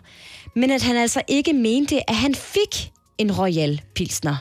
men 0.55 0.71
at 0.71 0.83
han 0.83 0.97
altså 0.97 1.21
ikke 1.27 1.53
mente, 1.53 2.09
at 2.09 2.15
han 2.15 2.35
fik 2.35 2.91
en 3.17 3.31
Royal 3.31 3.81
Pilsner. 3.95 4.35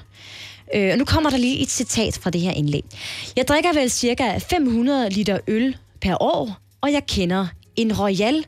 Øh, 0.75 0.93
og 0.93 0.99
nu 0.99 1.05
kommer 1.05 1.31
der 1.31 1.37
lige 1.37 1.59
et 1.59 1.71
citat 1.71 2.19
fra 2.23 2.31
det 2.31 2.41
her 2.41 2.53
indlæg. 2.53 2.85
Jeg 3.37 3.49
drikker 3.49 3.73
vel 3.73 3.91
cirka 3.91 4.39
500 4.39 5.11
liter 5.11 5.39
øl 5.47 5.77
per 6.01 6.17
år, 6.23 6.59
og 6.81 6.93
jeg 6.93 7.07
kender 7.07 7.47
en 7.77 8.01
Royal 8.01 8.47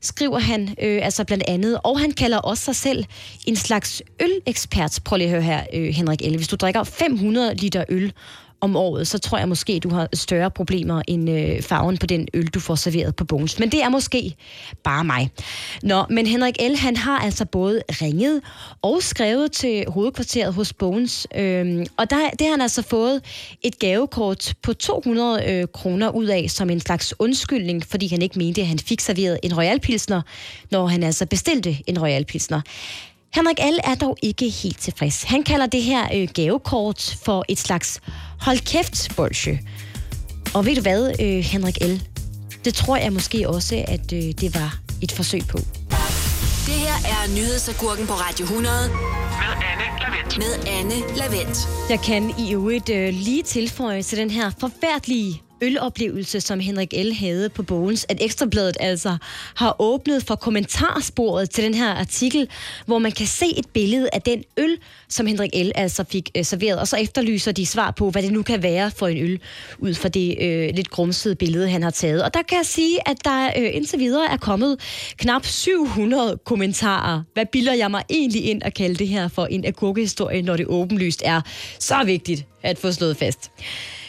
skriver 0.00 0.38
han 0.38 0.62
øh, 0.82 1.00
altså 1.02 1.24
blandt 1.24 1.44
andet, 1.48 1.78
og 1.84 2.00
han 2.00 2.10
kalder 2.10 2.38
også 2.38 2.64
sig 2.64 2.76
selv 2.76 3.04
en 3.46 3.56
slags 3.56 4.02
ølekspert. 4.20 4.98
Prøv 5.04 5.16
lige 5.16 5.26
at 5.26 5.32
høre 5.32 5.42
her, 5.42 5.64
øh, 5.74 5.94
Henrik 5.94 6.22
Elle. 6.22 6.36
Hvis 6.36 6.48
du 6.48 6.56
drikker 6.56 6.84
500 6.84 7.54
liter 7.54 7.84
øl 7.88 8.12
om 8.60 8.76
året, 8.76 9.08
så 9.08 9.18
tror 9.18 9.38
jeg 9.38 9.48
måske, 9.48 9.80
du 9.80 9.90
har 9.90 10.08
større 10.14 10.50
problemer 10.50 11.02
end 11.08 11.30
øh, 11.30 11.62
farven 11.62 11.96
på 11.98 12.06
den 12.06 12.28
øl, 12.34 12.46
du 12.46 12.60
får 12.60 12.74
serveret 12.74 13.16
på 13.16 13.24
Bones. 13.24 13.58
Men 13.58 13.72
det 13.72 13.82
er 13.82 13.88
måske 13.88 14.36
bare 14.84 15.04
mig. 15.04 15.30
Nå, 15.82 16.04
men 16.10 16.26
Henrik 16.26 16.56
L., 16.60 16.76
han 16.76 16.96
har 16.96 17.18
altså 17.18 17.44
både 17.44 17.82
ringet 17.88 18.40
og 18.82 19.02
skrevet 19.02 19.52
til 19.52 19.84
hovedkvarteret 19.88 20.54
hos 20.54 20.72
Bones, 20.72 21.26
øh, 21.36 21.86
og 21.96 22.10
der, 22.10 22.30
det 22.30 22.40
har 22.40 22.50
han 22.50 22.60
altså 22.60 22.82
fået 22.82 23.22
et 23.62 23.78
gavekort 23.78 24.54
på 24.62 24.72
200 24.72 25.44
øh, 25.52 25.66
kroner 25.72 26.10
ud 26.10 26.26
af, 26.26 26.46
som 26.48 26.70
en 26.70 26.80
slags 26.80 27.14
undskyldning, 27.18 27.86
fordi 27.86 28.08
han 28.08 28.22
ikke 28.22 28.38
mente, 28.38 28.60
at 28.60 28.66
han 28.66 28.78
fik 28.78 29.00
serveret 29.00 29.38
en 29.42 29.56
Royal 29.56 29.80
Pilsner, 29.80 30.22
når 30.70 30.86
han 30.86 31.02
altså 31.02 31.26
bestilte 31.26 31.76
en 31.86 31.98
Royal 31.98 32.24
Pilsner. 32.24 32.60
Henrik 33.36 33.58
L. 33.58 33.78
er 33.84 33.94
dog 33.94 34.16
ikke 34.22 34.48
helt 34.48 34.78
tilfreds. 34.78 35.22
Han 35.22 35.42
kalder 35.42 35.66
det 35.66 35.82
her 35.82 36.08
øh, 36.14 36.28
gavekort 36.34 37.18
for 37.24 37.44
et 37.48 37.58
slags 37.58 38.00
hold 38.40 38.58
kæft 38.58 39.16
bolsje. 39.16 39.60
Og 40.54 40.66
ved 40.66 40.74
du 40.74 40.80
hvad, 40.82 41.12
øh, 41.20 41.38
Henrik 41.38 41.78
L.? 41.84 42.02
Det 42.64 42.74
tror 42.74 42.96
jeg 42.96 43.12
måske 43.12 43.48
også, 43.48 43.84
at 43.88 44.12
øh, 44.12 44.22
det 44.22 44.54
var 44.54 44.78
et 45.02 45.12
forsøg 45.12 45.42
på. 45.48 45.58
Det 46.66 46.74
her 46.74 46.96
er 47.14 47.34
nyhedsagurken 47.34 48.06
på 48.06 48.12
Radio 48.12 48.44
100 48.44 48.74
Med 48.88 48.94
Anne 49.70 49.84
Lavendt. 50.00 50.38
med 50.38 50.72
Anne 50.78 51.16
Lavendt. 51.16 51.58
Jeg 51.90 52.00
kan 52.00 52.34
i 52.38 52.52
øvrigt 52.52 52.88
øh, 52.88 53.08
lige 53.14 53.42
tilføje 53.42 54.02
til 54.02 54.18
den 54.18 54.30
her 54.30 54.50
forfærdelige 54.60 55.42
øloplevelse, 55.60 56.40
som 56.40 56.60
Henrik 56.60 56.92
L. 56.92 57.12
havde 57.12 57.48
på 57.48 57.62
Bogens, 57.62 58.06
at 58.08 58.18
Ekstrabladet 58.20 58.76
altså 58.80 59.16
har 59.54 59.76
åbnet 59.78 60.22
for 60.22 60.34
kommentarsporet 60.34 61.50
til 61.50 61.64
den 61.64 61.74
her 61.74 61.90
artikel, 61.90 62.48
hvor 62.86 62.98
man 62.98 63.12
kan 63.12 63.26
se 63.26 63.46
et 63.58 63.66
billede 63.72 64.08
af 64.12 64.22
den 64.22 64.44
øl, 64.56 64.78
som 65.08 65.26
Henrik 65.26 65.50
L. 65.54 65.70
altså 65.74 66.04
fik 66.10 66.30
øh, 66.36 66.44
serveret, 66.44 66.78
og 66.78 66.88
så 66.88 66.96
efterlyser 66.96 67.52
de 67.52 67.66
svar 67.66 67.90
på, 67.90 68.10
hvad 68.10 68.22
det 68.22 68.32
nu 68.32 68.42
kan 68.42 68.62
være 68.62 68.90
for 68.90 69.08
en 69.08 69.18
øl, 69.18 69.40
ud 69.78 69.94
fra 69.94 70.08
det 70.08 70.36
øh, 70.40 70.70
lidt 70.74 70.90
grumsede 70.90 71.34
billede, 71.34 71.68
han 71.68 71.82
har 71.82 71.90
taget. 71.90 72.22
Og 72.22 72.34
der 72.34 72.42
kan 72.42 72.58
jeg 72.58 72.66
sige, 72.66 73.08
at 73.08 73.16
der 73.24 73.46
øh, 73.58 73.70
indtil 73.72 73.98
videre 73.98 74.32
er 74.32 74.36
kommet 74.36 74.80
knap 75.16 75.46
700 75.46 76.38
kommentarer. 76.44 77.22
Hvad 77.34 77.46
bilder 77.46 77.74
jeg 77.74 77.90
mig 77.90 78.02
egentlig 78.10 78.44
ind 78.44 78.62
at 78.62 78.74
kalde 78.74 78.94
det 78.94 79.08
her 79.08 79.28
for 79.28 79.46
en 79.46 79.64
agurkehistorie, 79.64 80.42
når 80.42 80.56
det 80.56 80.66
åbenlyst 80.66 81.22
er 81.24 81.40
så 81.78 82.04
vigtigt 82.04 82.46
at 82.62 82.78
få 82.78 82.92
slået 82.92 83.16
fast? 83.16 83.50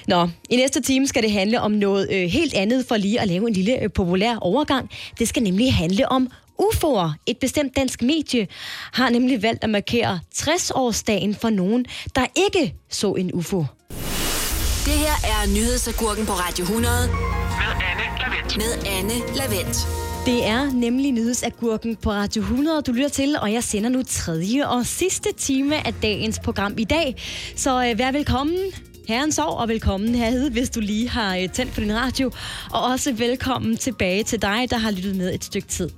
Nå, 0.08 0.30
i 0.50 0.56
næste 0.56 0.82
time 0.82 1.08
skal 1.08 1.24
det 1.24 1.32
handle 1.32 1.62
om 1.62 1.72
noget 1.72 2.08
øh, 2.12 2.30
helt 2.30 2.54
andet 2.54 2.86
for 2.88 2.98
lige 2.98 3.22
at 3.22 3.28
lave 3.28 3.48
en 3.48 3.54
lille 3.54 3.84
øh, 3.84 3.90
populær 3.92 4.36
overgang. 4.36 4.90
Det 5.20 5.28
skal 5.28 5.44
nemlig 5.44 5.74
handle 5.74 6.10
om 6.10 6.30
UFO'er. 6.62 7.10
Et 7.26 7.38
bestemt 7.38 7.76
dansk 7.76 8.02
medie 8.02 8.48
har 8.94 9.10
nemlig 9.10 9.44
valgt 9.44 9.64
at 9.64 9.70
markere 9.70 10.20
60-årsdagen 10.36 11.36
for 11.42 11.50
nogen, 11.50 11.86
der 12.16 12.26
ikke 12.36 12.76
så 12.90 13.14
en 13.14 13.32
UFO. 13.34 13.66
Det 14.86 14.94
her 14.94 15.16
er 15.24 15.48
nyhedsagurken 15.56 16.26
på 16.26 16.32
Radio 16.32 16.64
100 16.64 16.94
Med 17.08 17.18
Anne 17.92 18.04
Lavendt. 18.20 18.58
med 18.58 18.92
Anne 18.98 19.36
Lavendt. 19.36 19.78
Det 20.26 20.46
er 20.46 20.72
nemlig 20.74 21.12
nyhedsagurken 21.12 21.96
på 21.96 22.12
Radio 22.12 22.42
100, 22.42 22.82
du 22.82 22.92
lytter 22.92 23.10
til, 23.10 23.36
og 23.42 23.54
jeg 23.54 23.64
sender 23.64 23.90
nu 23.90 24.04
tredje 24.08 24.68
og 24.68 24.86
sidste 24.86 25.30
time 25.38 25.88
af 25.88 25.94
dagens 25.94 26.40
program 26.40 26.74
i 26.78 26.84
dag. 26.84 27.16
Så 27.56 27.90
øh, 27.90 28.00
vær 28.00 28.12
velkommen. 28.12 28.58
Herrens 29.08 29.40
år, 29.40 29.58
og 29.58 29.68
velkommen 29.68 30.16
herhed, 30.16 30.50
hvis 30.50 30.70
du 30.70 30.80
lige 30.80 31.10
har 31.10 31.38
øh, 31.38 31.50
tændt 31.50 31.74
for 31.74 31.82
din 31.82 31.96
radio. 31.96 32.32
Og 32.72 32.84
også 32.84 33.14
velkommen 33.14 33.78
tilbage 33.78 34.24
til 34.24 34.42
dig, 34.42 34.68
der 34.70 34.78
har 34.78 34.92
lyttet 34.92 35.16
med 35.16 35.34
et 35.34 35.44
stykke 35.44 35.68
tid. 35.68 35.90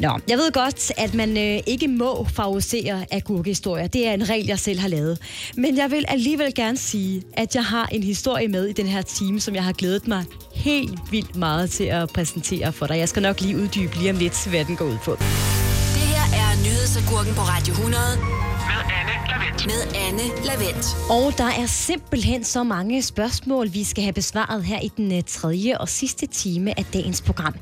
Nå, 0.00 0.18
jeg 0.28 0.38
ved 0.38 0.52
godt, 0.52 0.92
at 0.96 1.14
man 1.14 1.36
øh, 1.36 1.60
ikke 1.66 1.88
må 1.88 2.24
favorisere 2.24 3.06
agurkehistorier. 3.10 3.86
Det 3.86 4.08
er 4.08 4.12
en 4.12 4.28
regel, 4.28 4.46
jeg 4.46 4.58
selv 4.58 4.80
har 4.80 4.88
lavet. 4.88 5.18
Men 5.56 5.76
jeg 5.76 5.90
vil 5.90 6.04
alligevel 6.08 6.54
gerne 6.54 6.76
sige, 6.76 7.22
at 7.32 7.54
jeg 7.54 7.64
har 7.64 7.86
en 7.86 8.02
historie 8.02 8.48
med 8.48 8.66
i 8.66 8.72
den 8.72 8.86
her 8.86 9.02
time, 9.02 9.40
som 9.40 9.54
jeg 9.54 9.64
har 9.64 9.72
glædet 9.72 10.08
mig 10.08 10.24
helt 10.54 10.98
vildt 11.10 11.36
meget 11.36 11.70
til 11.70 11.84
at 11.84 12.08
præsentere 12.08 12.72
for 12.72 12.86
dig. 12.86 12.98
Jeg 12.98 13.08
skal 13.08 13.22
nok 13.22 13.40
lige 13.40 13.56
uddybe 13.56 13.98
lige 13.98 14.10
om 14.10 14.16
lidt, 14.16 14.48
hvad 14.50 14.64
den 14.64 14.76
går 14.76 14.84
ud 14.84 14.98
på. 15.04 15.16
Det 15.94 16.06
her 16.14 16.24
er 16.40 16.56
nyhedsagurken 16.64 17.34
på 17.34 17.40
Radio 17.40 17.72
100 17.72 18.43
med 19.24 19.32
Anne 19.32 19.56
Lavendt. 19.56 19.66
med 19.66 20.00
Anne 20.06 20.46
Lavendt. 20.46 20.86
Og 21.10 21.38
der 21.38 21.62
er 21.62 21.66
simpelthen 21.66 22.44
så 22.44 22.62
mange 22.62 23.02
spørgsmål, 23.02 23.72
vi 23.72 23.84
skal 23.84 24.02
have 24.04 24.12
besvaret 24.12 24.64
her 24.64 24.80
i 24.80 24.88
den 24.96 25.12
øh, 25.12 25.22
tredje 25.26 25.78
og 25.78 25.88
sidste 25.88 26.26
time 26.26 26.78
af 26.78 26.84
dagens 26.84 27.22
program. 27.22 27.54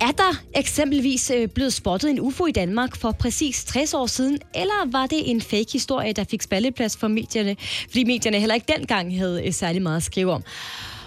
Er 0.00 0.10
der 0.10 0.42
eksempelvis 0.56 1.30
øh, 1.30 1.48
blevet 1.48 1.72
spottet 1.72 2.10
en 2.10 2.20
UFO 2.20 2.46
i 2.46 2.52
Danmark 2.52 2.96
for 2.96 3.12
præcis 3.12 3.64
60 3.64 3.94
år 3.94 4.06
siden, 4.06 4.38
eller 4.54 4.90
var 4.92 5.06
det 5.06 5.30
en 5.30 5.40
fake 5.40 5.72
historie, 5.72 6.12
der 6.12 6.24
fik 6.24 6.42
spalleplads 6.42 6.96
for 6.96 7.08
medierne, 7.08 7.56
fordi 7.88 8.04
medierne 8.04 8.38
heller 8.38 8.54
ikke 8.54 8.72
dengang 8.76 9.18
havde 9.18 9.46
øh, 9.46 9.52
særlig 9.52 9.82
meget 9.82 9.96
at 9.96 10.02
skrive 10.02 10.32
om? 10.32 10.42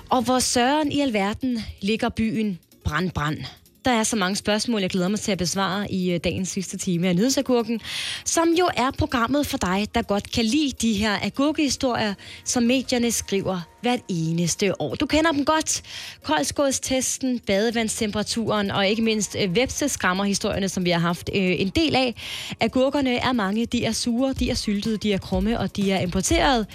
Og 0.09 0.21
hvor 0.21 0.39
søren 0.39 0.91
i 0.91 1.01
alverden 1.01 1.59
ligger 1.81 2.09
byen 2.09 2.59
Brand 2.85 3.11
Brand? 3.11 3.37
Der 3.85 3.91
er 3.91 4.03
så 4.03 4.15
mange 4.15 4.35
spørgsmål, 4.35 4.81
jeg 4.81 4.89
glæder 4.89 5.07
mig 5.07 5.19
til 5.19 5.31
at 5.31 5.37
besvare 5.37 5.91
i 5.91 6.11
øh, 6.11 6.19
dagens 6.23 6.49
sidste 6.49 6.77
time 6.77 7.07
af 7.07 7.15
Nyhedsagurken, 7.15 7.81
som 8.25 8.49
jo 8.59 8.69
er 8.77 8.91
programmet 8.97 9.47
for 9.47 9.57
dig, 9.57 9.87
der 9.95 10.01
godt 10.01 10.31
kan 10.31 10.45
lide 10.45 10.71
de 10.81 10.93
her 10.93 11.17
agurkehistorier, 11.23 12.13
som 12.45 12.63
medierne 12.63 13.11
skriver 13.11 13.59
hvert 13.81 13.99
eneste 14.09 14.81
år. 14.81 14.95
Du 14.95 15.05
kender 15.05 15.31
dem 15.31 15.45
godt. 15.45 15.81
Koldskådstesten, 16.23 17.39
badevandstemperaturen 17.39 18.71
og 18.71 18.87
ikke 18.87 19.01
mindst 19.01 19.35
øh, 19.39 19.55
vepseskrammerhistorierne, 19.55 20.69
som 20.69 20.85
vi 20.85 20.89
har 20.89 20.99
haft 20.99 21.29
øh, 21.35 21.61
en 21.61 21.69
del 21.69 21.95
af. 21.95 22.15
Agurkerne 22.59 23.15
er 23.15 23.31
mange. 23.31 23.65
De 23.65 23.85
er 23.85 23.91
sure, 23.91 24.33
de 24.33 24.49
er 24.49 24.55
syltede, 24.55 24.97
de 24.97 25.13
er 25.13 25.17
krumme 25.17 25.59
og 25.59 25.75
de 25.75 25.91
er 25.91 25.99
importeret. 25.99 26.67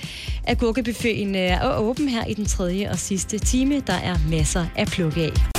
Agurkebuffeten 0.47 1.35
øh, 1.35 1.41
er 1.41 1.79
åben 1.79 2.09
her 2.09 2.25
i 2.25 2.35
den 2.35 2.47
tredje 2.47 2.91
og 2.91 2.99
sidste 2.99 3.39
time. 3.39 3.81
Der 3.81 3.93
er 3.93 4.17
masser 4.31 4.67
at 4.77 4.89
plukke 4.89 5.21
af. 5.21 5.56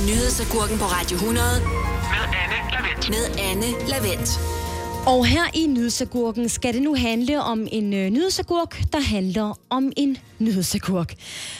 Er 0.00 0.06
nyhedsagurken 0.06 0.78
på 0.78 0.84
Radio 0.84 1.16
100 1.16 1.46
Med 1.60 2.24
Anne 2.42 2.70
Lavendt. 2.72 3.08
med 3.10 3.24
Anne 3.50 3.88
Lavendt. 3.88 4.30
Og 5.06 5.26
her 5.26 5.42
i 5.54 5.66
Nyhedsagurken 5.66 6.48
skal 6.48 6.74
det 6.74 6.82
nu 6.82 6.94
handle 6.94 7.42
om 7.42 7.66
en 7.72 7.94
øh, 7.94 8.10
nyhedsagurk, 8.10 8.82
der 8.92 9.00
handler 9.00 9.58
om 9.70 9.92
en 9.96 10.16
nyhedsagurk. 10.38 11.14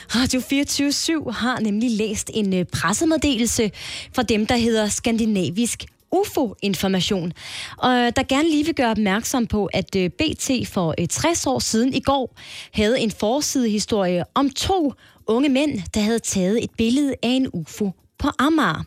Radio 0.08 0.40
24 0.40 1.32
har 1.32 1.60
nemlig 1.60 1.90
læst 1.90 2.30
en 2.34 2.54
øh, 2.54 2.64
pressemeddelelse 2.64 3.70
fra 4.14 4.22
dem, 4.22 4.46
der 4.46 4.56
hedder 4.56 4.88
Skandinavisk 4.88 5.84
UFO-information, 6.12 7.32
og 7.78 7.90
øh, 7.90 8.12
der 8.16 8.22
gerne 8.22 8.50
lige 8.50 8.64
vil 8.64 8.74
gøre 8.74 8.90
opmærksom 8.90 9.46
på, 9.46 9.66
at 9.66 9.96
øh, 9.96 10.10
BT 10.10 10.68
for 10.68 10.94
øh, 10.98 11.06
60 11.08 11.46
år 11.46 11.58
siden 11.58 11.94
i 11.94 12.00
går 12.00 12.34
havde 12.72 13.00
en 13.00 13.10
forsidehistorie 13.10 14.24
om 14.34 14.50
to 14.50 14.92
unge 15.26 15.48
mænd, 15.48 15.78
der 15.94 16.00
havde 16.00 16.18
taget 16.18 16.64
et 16.64 16.70
billede 16.78 17.14
af 17.22 17.28
en 17.28 17.46
UFO 17.52 17.90
på 18.20 18.28
Amager. 18.38 18.84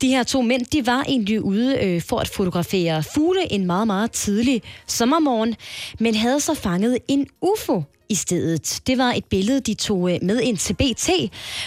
De 0.00 0.08
her 0.08 0.22
to 0.22 0.42
mænd, 0.42 0.66
de 0.66 0.86
var 0.86 1.04
egentlig 1.08 1.42
ude 1.42 1.78
øh, 1.82 2.02
for 2.02 2.18
at 2.18 2.28
fotografere 2.28 3.02
fugle 3.14 3.52
en 3.52 3.66
meget, 3.66 3.86
meget 3.86 4.12
tidlig 4.12 4.62
sommermorgen, 4.86 5.56
men 6.00 6.14
havde 6.14 6.40
så 6.40 6.54
fanget 6.54 6.98
en 7.08 7.26
UFO 7.40 7.82
i 8.08 8.14
stedet. 8.14 8.80
Det 8.86 8.98
var 8.98 9.12
et 9.12 9.24
billede, 9.24 9.60
de 9.60 9.74
tog 9.74 10.12
øh, 10.12 10.18
med 10.22 10.40
ind 10.40 10.56
til 10.56 10.74
BT, 10.74 11.10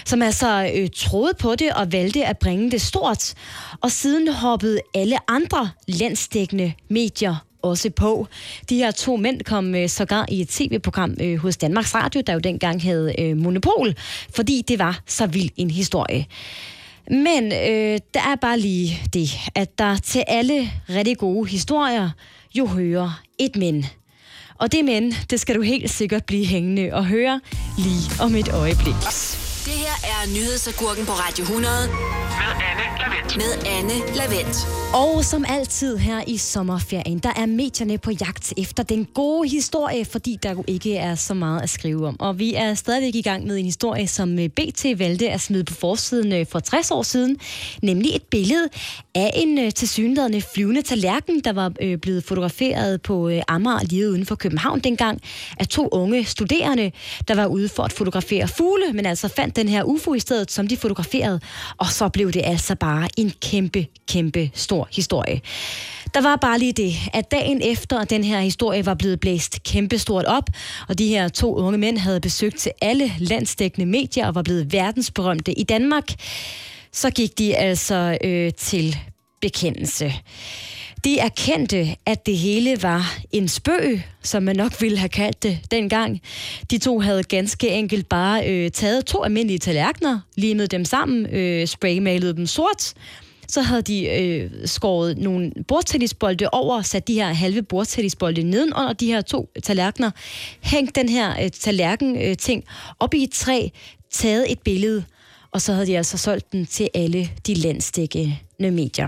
som 0.06 0.22
altså 0.22 0.72
øh, 0.76 0.90
troede 0.96 1.34
på 1.40 1.56
det 1.56 1.74
og 1.74 1.92
valgte 1.92 2.26
at 2.26 2.38
bringe 2.38 2.72
det 2.72 2.82
stort. 2.82 3.34
Og 3.82 3.92
siden 3.92 4.28
hoppede 4.28 4.80
alle 4.96 5.18
andre 5.32 5.70
landsdækkende 5.88 6.74
medier 6.90 7.36
også 7.62 7.90
på. 7.90 8.28
De 8.70 8.76
her 8.78 8.92
to 8.92 9.16
mænd 9.16 9.42
kom 9.42 9.76
øh, 9.76 9.90
sågar 9.90 10.26
i 10.30 10.42
et 10.42 10.50
tv-program 10.50 11.16
øh, 11.22 11.38
hos 11.38 11.58
Danmarks 11.58 11.96
Radio, 11.96 12.22
der 12.28 12.34
jo 12.34 12.40
dengang 12.40 12.82
havde 12.82 13.22
øh, 13.22 13.38
monopol, 13.38 13.96
fordi 14.36 14.64
det 14.68 14.80
var 14.80 15.00
så 15.06 15.28
vild 15.28 15.50
en 15.58 15.72
historie. 15.72 16.26
Men 17.12 17.44
øh, 17.46 18.00
der 18.14 18.20
er 18.20 18.36
bare 18.42 18.60
lige 18.60 19.02
det, 19.14 19.30
at 19.56 19.80
der 19.80 19.98
til 19.98 20.24
alle 20.28 20.72
rigtig 20.90 21.18
gode 21.18 21.50
historier 21.50 22.10
jo 22.56 22.66
hører 22.66 23.22
et 23.40 23.56
men. 23.56 23.86
Og 24.60 24.72
det 24.72 24.86
men, 24.86 25.12
det 25.30 25.40
skal 25.40 25.56
du 25.56 25.62
helt 25.62 25.90
sikkert 25.90 26.26
blive 26.26 26.46
hængende 26.46 26.90
og 26.94 27.06
høre 27.06 27.42
lige 27.78 28.24
om 28.24 28.36
et 28.36 28.50
øjeblik. 28.54 28.96
Det 29.66 29.74
her 29.74 29.96
er 30.04 30.28
nyhedsagurken 30.36 31.06
på 31.06 31.12
Radio 31.12 31.44
100 31.44 31.74
Med 31.88 32.52
Anne 32.70 33.00
Lavendt 33.00 33.17
med 33.38 33.52
Anne 33.66 33.94
Lavendt. 34.16 34.68
Og 34.94 35.26
som 35.26 35.46
altid 35.50 35.98
her 35.98 36.24
i 36.28 36.38
sommerferien, 36.38 37.20
der 37.20 37.30
er 37.36 37.46
medierne 37.46 37.98
på 37.98 38.12
jagt 38.12 38.54
efter 38.58 38.84
den 38.84 39.06
gode 39.06 39.50
historie, 39.50 40.06
fordi 40.06 40.38
der 40.44 40.52
jo 40.52 40.64
ikke 40.68 40.96
er 40.96 41.16
så 41.16 41.34
meget 41.34 41.62
at 41.62 41.70
skrive 41.70 42.08
om. 42.08 42.20
Og 42.20 42.40
vi 42.40 42.54
er 42.54 42.74
stadigvæk 42.74 43.16
i 43.16 43.22
gang 43.22 43.48
med 43.48 43.58
en 43.58 43.66
historie, 43.66 44.08
som 44.08 44.40
øh, 44.40 44.50
BT 44.50 44.86
valgte 45.00 45.30
at 45.30 45.42
smide 45.42 45.64
på 45.64 45.74
forsiden 45.74 46.34
øh, 46.34 46.46
for 46.52 46.60
60 46.60 46.92
år 46.92 47.04
siden, 47.04 47.38
nemlig 47.82 48.16
et 48.16 48.24
billede 48.24 48.70
af 49.16 49.32
en 49.36 49.60
øh, 49.60 49.72
tilsyneladende 49.72 50.42
flyvende 50.42 50.82
tallerken, 50.82 51.40
der 51.40 51.54
var 51.54 51.70
blevet 52.02 52.24
fotograferet 52.24 53.02
på 53.02 53.32
Amager 53.48 53.84
lige 53.84 54.10
uden 54.10 54.26
for 54.26 54.36
København 54.36 54.80
dengang, 54.80 55.22
af 55.60 55.68
to 55.68 55.88
unge 55.92 56.26
studerende, 56.26 56.92
der 57.28 57.36
var 57.36 57.46
ude 57.46 57.70
for 57.70 57.84
at 57.84 57.94
fotografere 57.94 58.48
fugle, 58.48 58.94
men 58.94 59.06
altså 59.06 59.28
fandt 59.28 59.56
den 59.56 59.70
her 59.70 59.84
UFO 59.84 60.14
i 60.14 60.20
stedet, 60.20 60.52
som 60.52 60.68
de 60.68 60.78
fotograferede, 60.78 61.40
og 61.78 61.88
så 61.88 62.10
blev 62.10 62.32
det 62.32 62.42
altså 62.46 62.76
bare 62.76 63.08
en 63.18 63.27
en 63.28 63.34
kæmpe, 63.42 63.88
kæmpe 64.08 64.52
stor 64.54 64.88
historie. 64.92 65.42
Der 66.14 66.22
var 66.22 66.36
bare 66.36 66.60
lige 66.60 66.74
det, 66.74 66.94
at 67.14 67.32
dagen 67.32 67.62
efter 67.62 68.00
at 68.00 68.10
den 68.10 68.24
her 68.24 68.40
historie 68.40 68.86
var 68.86 68.94
blevet 68.94 69.20
blæst 69.20 69.64
kæmpestort 69.64 70.26
op, 70.26 70.50
og 70.88 71.00
de 71.00 71.08
her 71.08 71.28
to 71.28 71.56
unge 71.56 71.78
mænd 71.78 71.98
havde 71.98 72.20
besøgt 72.20 72.58
til 72.58 72.72
alle 72.82 73.12
landsdækkende 73.20 73.86
medier 73.86 74.28
og 74.28 74.36
var 74.36 74.42
blevet 74.42 74.74
verdensberømte 74.74 75.54
i 75.60 75.64
Danmark, 75.64 76.14
så 76.92 77.10
gik 77.10 77.38
de 77.38 77.56
altså 77.56 78.18
øh, 78.24 78.54
til 78.54 78.98
bekendelse. 79.42 80.14
De 81.04 81.20
erkendte, 81.20 81.96
at 82.06 82.26
det 82.26 82.38
hele 82.38 82.84
var 82.84 83.18
en 83.32 83.48
spøg, 83.48 84.02
som 84.24 84.44
man 84.44 84.56
nok 84.56 84.82
ville 84.82 84.98
have 84.98 85.10
kaldt 85.10 85.44
det 85.44 85.60
dengang. 85.72 86.22
De 86.72 86.78
to 86.78 87.00
havde 87.00 87.24
ganske 87.24 87.70
enkelt 87.70 88.10
bare 88.10 88.50
øh, 88.50 88.72
taget 88.72 89.06
to 89.06 89.24
almindelige 89.24 89.60
tallerkener, 89.60 90.20
limet 90.36 90.72
dem 90.72 90.86
sammen, 90.86 91.26
øh, 91.26 91.68
spraymalet 91.68 92.38
dem 92.38 92.46
sort, 92.46 92.94
så 93.48 93.62
havde 93.62 93.82
de 93.82 94.08
øh, 94.08 94.52
skåret 94.66 95.18
nogle 95.18 95.52
bordtennisbolde 95.68 96.50
over, 96.52 96.82
sat 96.82 97.08
de 97.08 97.14
her 97.14 97.34
halve 97.34 97.62
bordtennisbolde 97.62 98.44
nedenunder 98.44 98.94
de 98.94 99.08
her 99.08 99.22
to 99.22 99.50
tallerkener, 99.64 100.12
hængt 100.62 100.96
den 100.96 101.10
her 101.10 101.44
øh, 101.44 101.52
tallerken-ting 101.52 102.64
øh, 102.68 102.96
op 103.00 103.14
i 103.14 103.24
et 103.24 103.32
træ, 103.32 103.68
taget 104.12 104.52
et 104.52 104.60
billede, 104.60 105.04
og 105.52 105.62
så 105.62 105.74
havde 105.74 105.88
de 105.88 105.98
altså 105.98 106.18
solgt 106.18 106.52
den 106.52 106.66
til 106.66 106.90
alle 106.94 107.30
de 107.48 107.54
landstækkende 107.54 108.38
medier. 108.60 109.08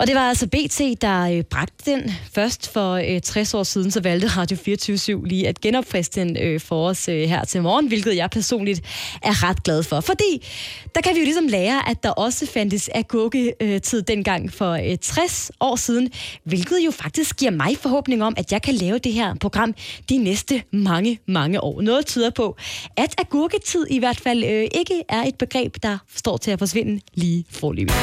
Og 0.00 0.06
det 0.06 0.14
var 0.14 0.28
altså 0.28 0.46
BT, 0.46 1.02
der 1.02 1.20
øh, 1.22 1.42
bragte 1.42 1.90
den. 1.90 2.12
Først 2.32 2.72
for 2.72 2.92
øh, 2.94 3.20
60 3.20 3.54
år 3.54 3.62
siden, 3.62 3.90
så 3.90 4.00
valgte 4.00 4.28
Radio 4.28 4.56
24 4.56 5.26
lige 5.26 5.48
at 5.48 5.60
genopfriske 5.60 6.20
den 6.20 6.36
øh, 6.36 6.60
for 6.60 6.88
os 6.88 7.08
øh, 7.08 7.28
her 7.28 7.44
til 7.44 7.62
morgen, 7.62 7.88
hvilket 7.88 8.16
jeg 8.16 8.30
personligt 8.30 8.80
er 9.22 9.48
ret 9.48 9.62
glad 9.62 9.82
for. 9.82 10.00
Fordi 10.00 10.46
der 10.94 11.00
kan 11.00 11.14
vi 11.14 11.20
jo 11.20 11.24
ligesom 11.24 11.46
lære, 11.46 11.88
at 11.90 12.02
der 12.02 12.10
også 12.10 12.46
fandtes 12.46 12.90
agurketid 12.94 13.98
øh, 13.98 14.04
dengang 14.08 14.52
for 14.52 14.72
øh, 14.72 14.98
60 15.02 15.50
år 15.60 15.76
siden, 15.76 16.10
hvilket 16.44 16.78
jo 16.86 16.90
faktisk 16.90 17.36
giver 17.36 17.50
mig 17.50 17.76
forhåbning 17.76 18.22
om, 18.22 18.34
at 18.36 18.52
jeg 18.52 18.62
kan 18.62 18.74
lave 18.74 18.98
det 18.98 19.12
her 19.12 19.34
program 19.34 19.74
de 20.08 20.18
næste 20.18 20.62
mange, 20.72 21.18
mange 21.26 21.60
år. 21.60 21.80
Noget 21.80 22.06
tyder 22.06 22.30
på, 22.30 22.56
at 22.96 23.14
agurketid 23.18 23.86
i 23.90 23.98
hvert 23.98 24.20
fald 24.20 24.44
øh, 24.44 24.66
ikke 24.74 25.04
er 25.08 25.22
et 25.22 25.34
begreb, 25.34 25.76
der 25.82 25.98
står 26.16 26.36
til 26.36 26.50
at 26.50 26.58
forsvinde 26.58 27.00
lige 27.14 27.44
forløbet. 27.50 27.94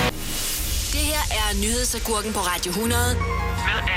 Det 0.93 1.05
her 1.05 1.23
er 1.31 1.36
nyhedsagurken 1.55 2.33
på 2.33 2.39
Radio 2.39 2.71
100 2.71 2.99
Med 3.67 3.79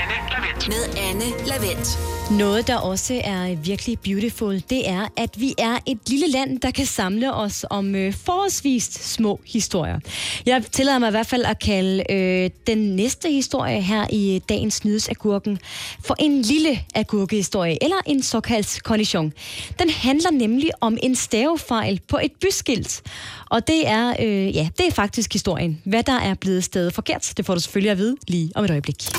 med 0.67 0.97
Anne 1.09 1.25
Lavendt. 1.47 1.99
Noget, 2.31 2.67
der 2.67 2.77
også 2.77 3.21
er 3.23 3.55
virkelig 3.55 3.99
beautiful, 3.99 4.63
det 4.69 4.89
er, 4.89 5.07
at 5.17 5.39
vi 5.39 5.53
er 5.57 5.77
et 5.85 5.99
lille 6.07 6.27
land, 6.27 6.59
der 6.59 6.71
kan 6.71 6.85
samle 6.85 7.33
os 7.33 7.65
om 7.69 7.95
øh, 7.95 8.13
forholdsvist 8.13 9.13
små 9.13 9.39
historier. 9.45 9.99
Jeg 10.45 10.63
tillader 10.71 10.99
mig 10.99 11.07
i 11.07 11.11
hvert 11.11 11.27
fald 11.27 11.43
at 11.43 11.59
kalde 11.59 12.11
øh, 12.11 12.49
den 12.67 12.95
næste 12.95 13.29
historie 13.29 13.81
her 13.81 14.07
i 14.09 14.41
dagens 14.49 14.85
nyhedsagurken 14.85 15.59
for 16.05 16.15
en 16.19 16.41
lille 16.41 16.79
agurkehistorie, 16.95 17.83
eller 17.83 17.97
en 18.05 18.23
såkaldt 18.23 18.83
kondition. 18.83 19.33
Den 19.79 19.89
handler 19.89 20.31
nemlig 20.31 20.69
om 20.81 20.97
en 21.03 21.15
stavefejl 21.15 21.99
på 22.07 22.19
et 22.23 22.31
byskilt. 22.41 23.01
Og 23.49 23.67
det 23.67 23.87
er, 23.87 24.13
øh, 24.19 24.55
ja, 24.55 24.69
det 24.77 24.87
er 24.87 24.91
faktisk 24.91 25.33
historien. 25.33 25.81
Hvad 25.85 26.03
der 26.03 26.19
er 26.19 26.33
blevet 26.33 26.63
stadig 26.63 26.93
forkert, 26.93 27.33
det 27.37 27.45
får 27.45 27.53
du 27.53 27.59
selvfølgelig 27.59 27.91
at 27.91 27.97
vide 27.97 28.15
lige 28.27 28.51
om 28.55 28.65
et 28.65 28.71
øjeblik. 28.71 29.09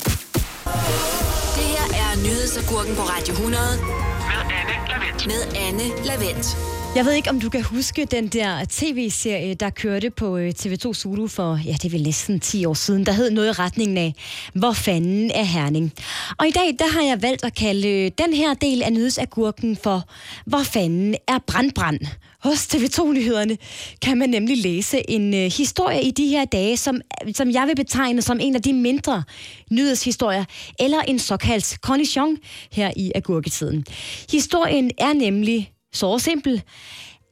Er 2.13 2.17
nyhedsagurken 2.17 2.95
på 2.97 3.03
Radio 3.03 3.33
100 3.33 3.63
Med 3.81 4.41
Anne 4.59 4.75
Lavendt. 4.89 5.27
med 5.27 5.61
Anne 5.67 6.07
Lavendt. 6.07 6.57
Jeg 6.97 7.05
ved 7.05 7.13
ikke, 7.13 7.31
om 7.31 7.41
du 7.41 7.49
kan 7.49 7.63
huske 7.63 8.05
den 8.05 8.29
der 8.29 8.65
tv-serie, 8.69 9.55
der 9.55 9.71
kørte 9.71 10.11
på 10.11 10.37
øh, 10.37 10.53
TV2 10.59 10.93
Zulu 10.93 11.27
for, 11.27 11.61
ja, 11.67 11.73
det 11.73 11.85
er 11.85 11.91
vel 11.91 12.03
næsten 12.03 12.41
10 12.41 12.65
år 12.65 12.75
siden, 12.75 13.07
der 13.07 13.13
hed 13.13 13.31
noget 13.31 13.49
i 13.49 13.53
retningen 13.53 13.99
af, 13.99 14.15
hvor 14.55 14.73
fanden 14.73 15.31
er 15.31 15.43
Herning? 15.45 15.93
Og 16.39 16.47
i 16.47 16.51
dag, 16.51 16.77
der 16.79 16.93
har 16.93 17.03
jeg 17.03 17.23
valgt 17.23 17.45
at 17.45 17.55
kalde 17.55 17.89
øh, 17.89 18.11
den 18.19 18.35
her 18.35 18.55
del 18.55 18.83
af 18.83 18.93
nyhedsagurken 18.93 19.77
for, 19.83 20.05
hvor 20.47 20.63
fanden 20.63 21.15
er 21.29 21.39
brandbrand? 21.47 22.01
Hos 22.43 22.67
TV2-nyhederne 22.75 23.59
kan 24.03 24.19
man 24.19 24.29
nemlig 24.29 24.59
læse 24.59 25.11
en 25.11 25.35
øh, 25.35 25.51
historie 25.57 26.03
i 26.03 26.11
de 26.11 26.27
her 26.27 26.45
dage, 26.45 26.77
som, 26.77 27.01
som 27.35 27.51
jeg 27.51 27.67
vil 27.67 27.77
betegne 27.77 28.23
som 28.23 28.41
en 28.41 28.55
af 28.55 28.63
de 28.63 28.73
mindre 28.73 29.23
nyhedshistorier, 29.71 30.45
eller 30.79 31.01
en 31.01 31.19
såkaldt 31.19 31.79
cornichon 31.81 32.37
her 32.73 32.93
i 32.97 33.13
agurketiden. 33.15 33.85
Historien 34.33 34.91
er 34.99 35.13
nemlig 35.13 35.73
så 35.93 36.19
simpel, 36.19 36.63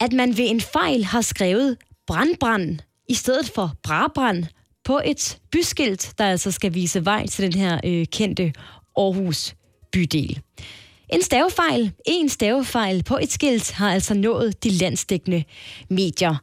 at 0.00 0.12
man 0.12 0.36
ved 0.36 0.50
en 0.50 0.60
fejl 0.60 1.04
har 1.04 1.20
skrevet 1.20 1.76
brandbrand 2.06 2.78
i 3.08 3.14
stedet 3.14 3.50
for 3.54 3.72
brabrand 3.82 4.44
på 4.84 5.00
et 5.04 5.38
byskilt, 5.52 6.12
der 6.18 6.24
altså 6.24 6.50
skal 6.50 6.74
vise 6.74 7.04
vej 7.04 7.26
til 7.26 7.52
den 7.52 7.60
her 7.60 7.80
øh, 7.84 8.06
kendte 8.06 8.52
Aarhus 8.96 9.54
bydel. 9.92 10.40
En 11.12 11.22
stavefejl, 11.22 11.92
en 12.06 12.28
stavefejl 12.28 13.02
på 13.02 13.18
et 13.22 13.32
skilt 13.32 13.72
har 13.72 13.92
altså 13.92 14.14
nået 14.14 14.64
de 14.64 14.70
landsdækkende 14.70 15.44
medier. 15.88 16.36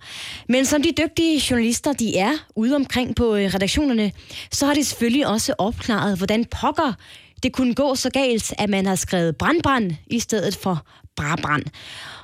Men 0.49 0.65
som 0.65 0.81
de 0.81 0.91
dygtige 0.97 1.41
journalister, 1.49 1.93
de 1.93 2.17
er 2.17 2.31
ude 2.55 2.75
omkring 2.75 3.15
på 3.15 3.35
øh, 3.35 3.53
redaktionerne, 3.53 4.11
så 4.51 4.65
har 4.65 4.73
de 4.73 4.83
selvfølgelig 4.83 5.27
også 5.27 5.53
opklaret, 5.57 6.17
hvordan 6.17 6.45
pokker 6.45 6.93
det 7.43 7.53
kunne 7.53 7.75
gå 7.75 7.95
så 7.95 8.09
galt, 8.09 8.53
at 8.57 8.69
man 8.69 8.85
har 8.85 8.95
skrevet 8.95 9.37
brandbrand 9.37 9.91
i 10.07 10.19
stedet 10.19 10.55
for 10.55 10.85
brabrand. 11.15 11.63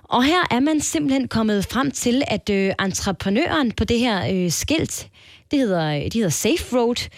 Og 0.03 0.23
her 0.23 0.47
er 0.51 0.59
man 0.59 0.81
simpelthen 0.81 1.27
kommet 1.27 1.65
frem 1.65 1.91
til, 1.91 2.23
at 2.27 2.49
øh, 2.49 2.73
entreprenøren 2.79 3.71
på 3.71 3.83
det 3.83 3.99
her 3.99 4.33
øh, 4.33 4.51
skilt, 4.51 5.07
det 5.51 5.59
hedder, 5.59 5.95
øh, 5.95 6.03
det 6.03 6.13
hedder 6.13 6.29
Safe 6.29 6.77
Road, 6.77 7.09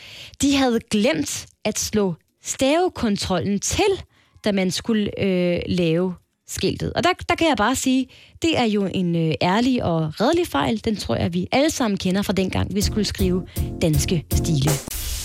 de 0.41 0.55
havde 0.55 0.79
glemt 0.91 1.45
at 1.65 1.79
slå 1.79 2.15
stavekontrollen 2.43 3.59
til, 3.59 4.03
da 4.45 4.51
man 4.51 4.71
skulle 4.71 5.21
øh, 5.23 5.60
lave 5.67 6.13
skiltet. 6.47 6.93
Og 6.93 7.03
der, 7.03 7.10
der 7.29 7.36
kan 7.36 7.47
jeg 7.47 7.58
bare 7.58 7.75
sige, 7.75 8.08
det 8.41 8.58
er 8.60 8.63
jo 8.63 8.89
en 8.93 9.15
øh, 9.15 9.34
ærlig 9.41 9.84
og 9.84 10.21
redelig 10.21 10.47
fejl. 10.47 10.81
Den 10.86 10.95
tror 10.95 11.15
jeg, 11.15 11.34
vi 11.34 11.47
alle 11.51 11.69
sammen 11.69 11.97
kender 11.97 12.21
fra 12.21 12.34
dengang, 12.34 12.75
vi 12.75 12.81
skulle 12.81 13.05
skrive 13.05 13.43
danske 13.81 14.25
stile. 14.34 14.71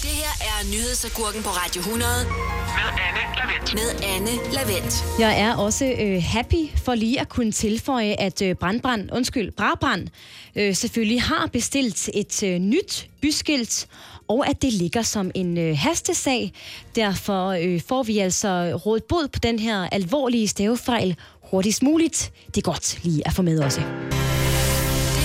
Det 0.02 0.10
her 0.10 0.32
er 0.50 0.64
nyhedsagurken 0.72 1.42
på 1.42 1.48
Radio 1.48 1.80
100 1.80 2.10
Med 2.26 2.88
Anne 3.06 3.22
Lavendt. 3.38 3.74
med 3.74 4.08
Anne 4.16 4.52
Lavendt. 4.54 5.04
Jeg 5.18 5.40
er 5.40 5.54
også 5.56 5.94
øh, 6.00 6.22
happy 6.22 6.68
for 6.84 6.94
lige 6.94 7.20
at 7.20 7.28
kunne 7.28 7.52
tilføje, 7.52 8.14
at 8.18 8.42
øh, 8.42 8.54
Brandbrand, 8.54 9.08
undskyld, 9.12 9.50
Brabrand 9.56 10.08
øh, 10.56 10.74
selvfølgelig 10.74 11.22
har 11.22 11.48
bestilt 11.52 12.08
et 12.14 12.42
øh, 12.42 12.58
nyt 12.58 13.08
byskilt, 13.22 13.86
og 14.30 14.48
at 14.48 14.62
det 14.62 14.72
ligger 14.72 15.02
som 15.02 15.30
en 15.34 15.58
øh, 15.58 15.76
hastesag. 15.78 16.52
Derfor 16.94 17.48
øh, 17.48 17.80
får 17.88 18.02
vi 18.02 18.18
altså 18.18 18.80
rådet 18.86 19.04
bod 19.04 19.28
på 19.28 19.38
den 19.38 19.58
her 19.58 19.88
alvorlige 19.92 20.48
stavefejl 20.48 21.16
hurtigst 21.50 21.82
muligt. 21.82 22.32
Det 22.46 22.56
er 22.56 22.62
godt 22.72 22.98
lige 23.04 23.26
at 23.26 23.32
få 23.32 23.42
med 23.42 23.60
også. 23.60 23.80
Det 23.80 23.88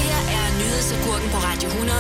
her 0.08 0.22
er 0.38 0.48
nyhedsagurken 0.60 1.30
på 1.30 1.38
Radio 1.38 1.68
100 1.68 1.98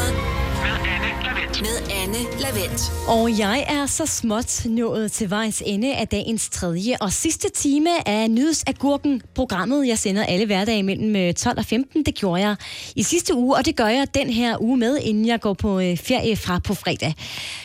Med 0.65 0.75
Anne 0.93 1.09
Lavendt. 1.25 1.61
med 1.61 1.94
Anne 2.05 2.17
Lavendt. 2.39 2.91
Og 3.07 3.39
jeg 3.39 3.65
er 3.67 3.85
så 3.85 4.05
småt 4.05 4.65
nået 4.65 5.11
til 5.11 5.29
vejs 5.29 5.63
ende 5.65 5.95
af 5.95 6.07
dagens 6.07 6.49
tredje 6.49 6.95
og 7.01 7.13
sidste 7.13 7.49
time 7.49 8.07
af 8.07 8.31
Nyhedsagurken, 8.31 9.21
programmet, 9.35 9.87
jeg 9.87 9.99
sender 9.99 10.23
alle 10.23 10.45
hverdage 10.45 10.83
mellem 10.83 11.15
øh, 11.15 11.33
12 11.33 11.57
og 11.57 11.65
15. 11.65 12.03
Det 12.03 12.15
gjorde 12.15 12.41
jeg 12.41 12.55
i 12.95 13.03
sidste 13.03 13.35
uge, 13.35 13.55
og 13.55 13.65
det 13.65 13.75
gør 13.75 13.87
jeg 13.87 14.07
den 14.13 14.29
her 14.29 14.61
uge 14.61 14.77
med, 14.77 14.97
inden 14.97 15.27
jeg 15.27 15.41
går 15.41 15.53
på 15.53 15.79
øh, 15.79 15.97
ferie 15.97 16.35
fra 16.35 16.59
på 16.59 16.73
fredag. 16.73 17.13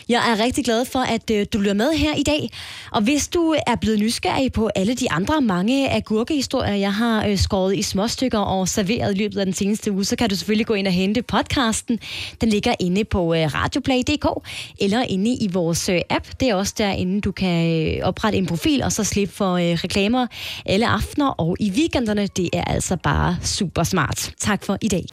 Jeg 0.09 0.31
er 0.31 0.43
rigtig 0.43 0.65
glad 0.65 0.85
for, 0.85 0.99
at 0.99 1.31
øh, 1.31 1.45
du 1.53 1.57
lytter 1.57 1.73
med 1.73 1.91
her 1.91 2.15
i 2.15 2.23
dag, 2.23 2.49
og 2.91 3.01
hvis 3.01 3.27
du 3.27 3.55
er 3.67 3.75
blevet 3.75 3.99
nysgerrig 3.99 4.51
på 4.51 4.69
alle 4.75 4.93
de 4.93 5.11
andre 5.11 5.41
mange 5.41 5.91
agurkehistorier, 5.91 6.75
jeg 6.75 6.93
har 6.93 7.35
skåret 7.35 7.75
i 7.75 7.81
småstykker 7.81 8.39
og 8.39 8.67
serveret 8.67 9.15
i 9.15 9.17
løbet 9.17 9.39
af 9.39 9.45
den 9.45 9.53
seneste 9.53 9.91
uge, 9.91 10.05
så 10.05 10.15
kan 10.15 10.29
du 10.29 10.35
selvfølgelig 10.35 10.67
gå 10.67 10.73
ind 10.73 10.87
og 10.87 10.93
hente 10.93 11.21
podcasten. 11.21 11.99
Den 12.41 12.49
ligger 12.49 12.75
inde 12.79 13.03
på 13.03 13.33
radioplay.dk 13.33 14.30
radioplay.dk 14.31 14.81
eller 14.81 15.01
inde 15.01 15.31
i 15.31 15.49
vores 15.53 15.89
øh, 15.89 16.01
app. 16.09 16.25
Det 16.39 16.49
er 16.49 16.55
også 16.55 16.73
derinde, 16.77 17.21
du 17.21 17.31
kan 17.31 17.97
øh, 17.97 18.07
oprette 18.07 18.37
en 18.37 18.45
profil 18.45 18.83
og 18.83 18.91
så 18.91 19.03
slippe 19.03 19.35
for 19.35 19.53
øh, 19.53 19.61
reklamer 19.61 20.27
alle 20.65 20.87
aftener 20.87 21.29
og 21.29 21.57
i 21.59 21.71
weekenderne. 21.71 22.27
Det 22.27 22.49
er 22.53 22.63
altså 22.63 22.97
bare 23.03 23.37
super 23.43 23.83
smart. 23.83 24.31
Tak 24.39 24.65
for 24.65 24.77
i 24.81 24.87
dag. 24.87 25.05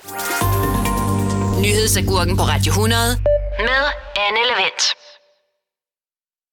Nyhedsagurken 1.63 2.37
på 2.37 2.43
Radio 2.43 2.71
100 2.71 3.01
med 3.59 3.85
Anne 4.17 4.41
Levent. 4.51 5.08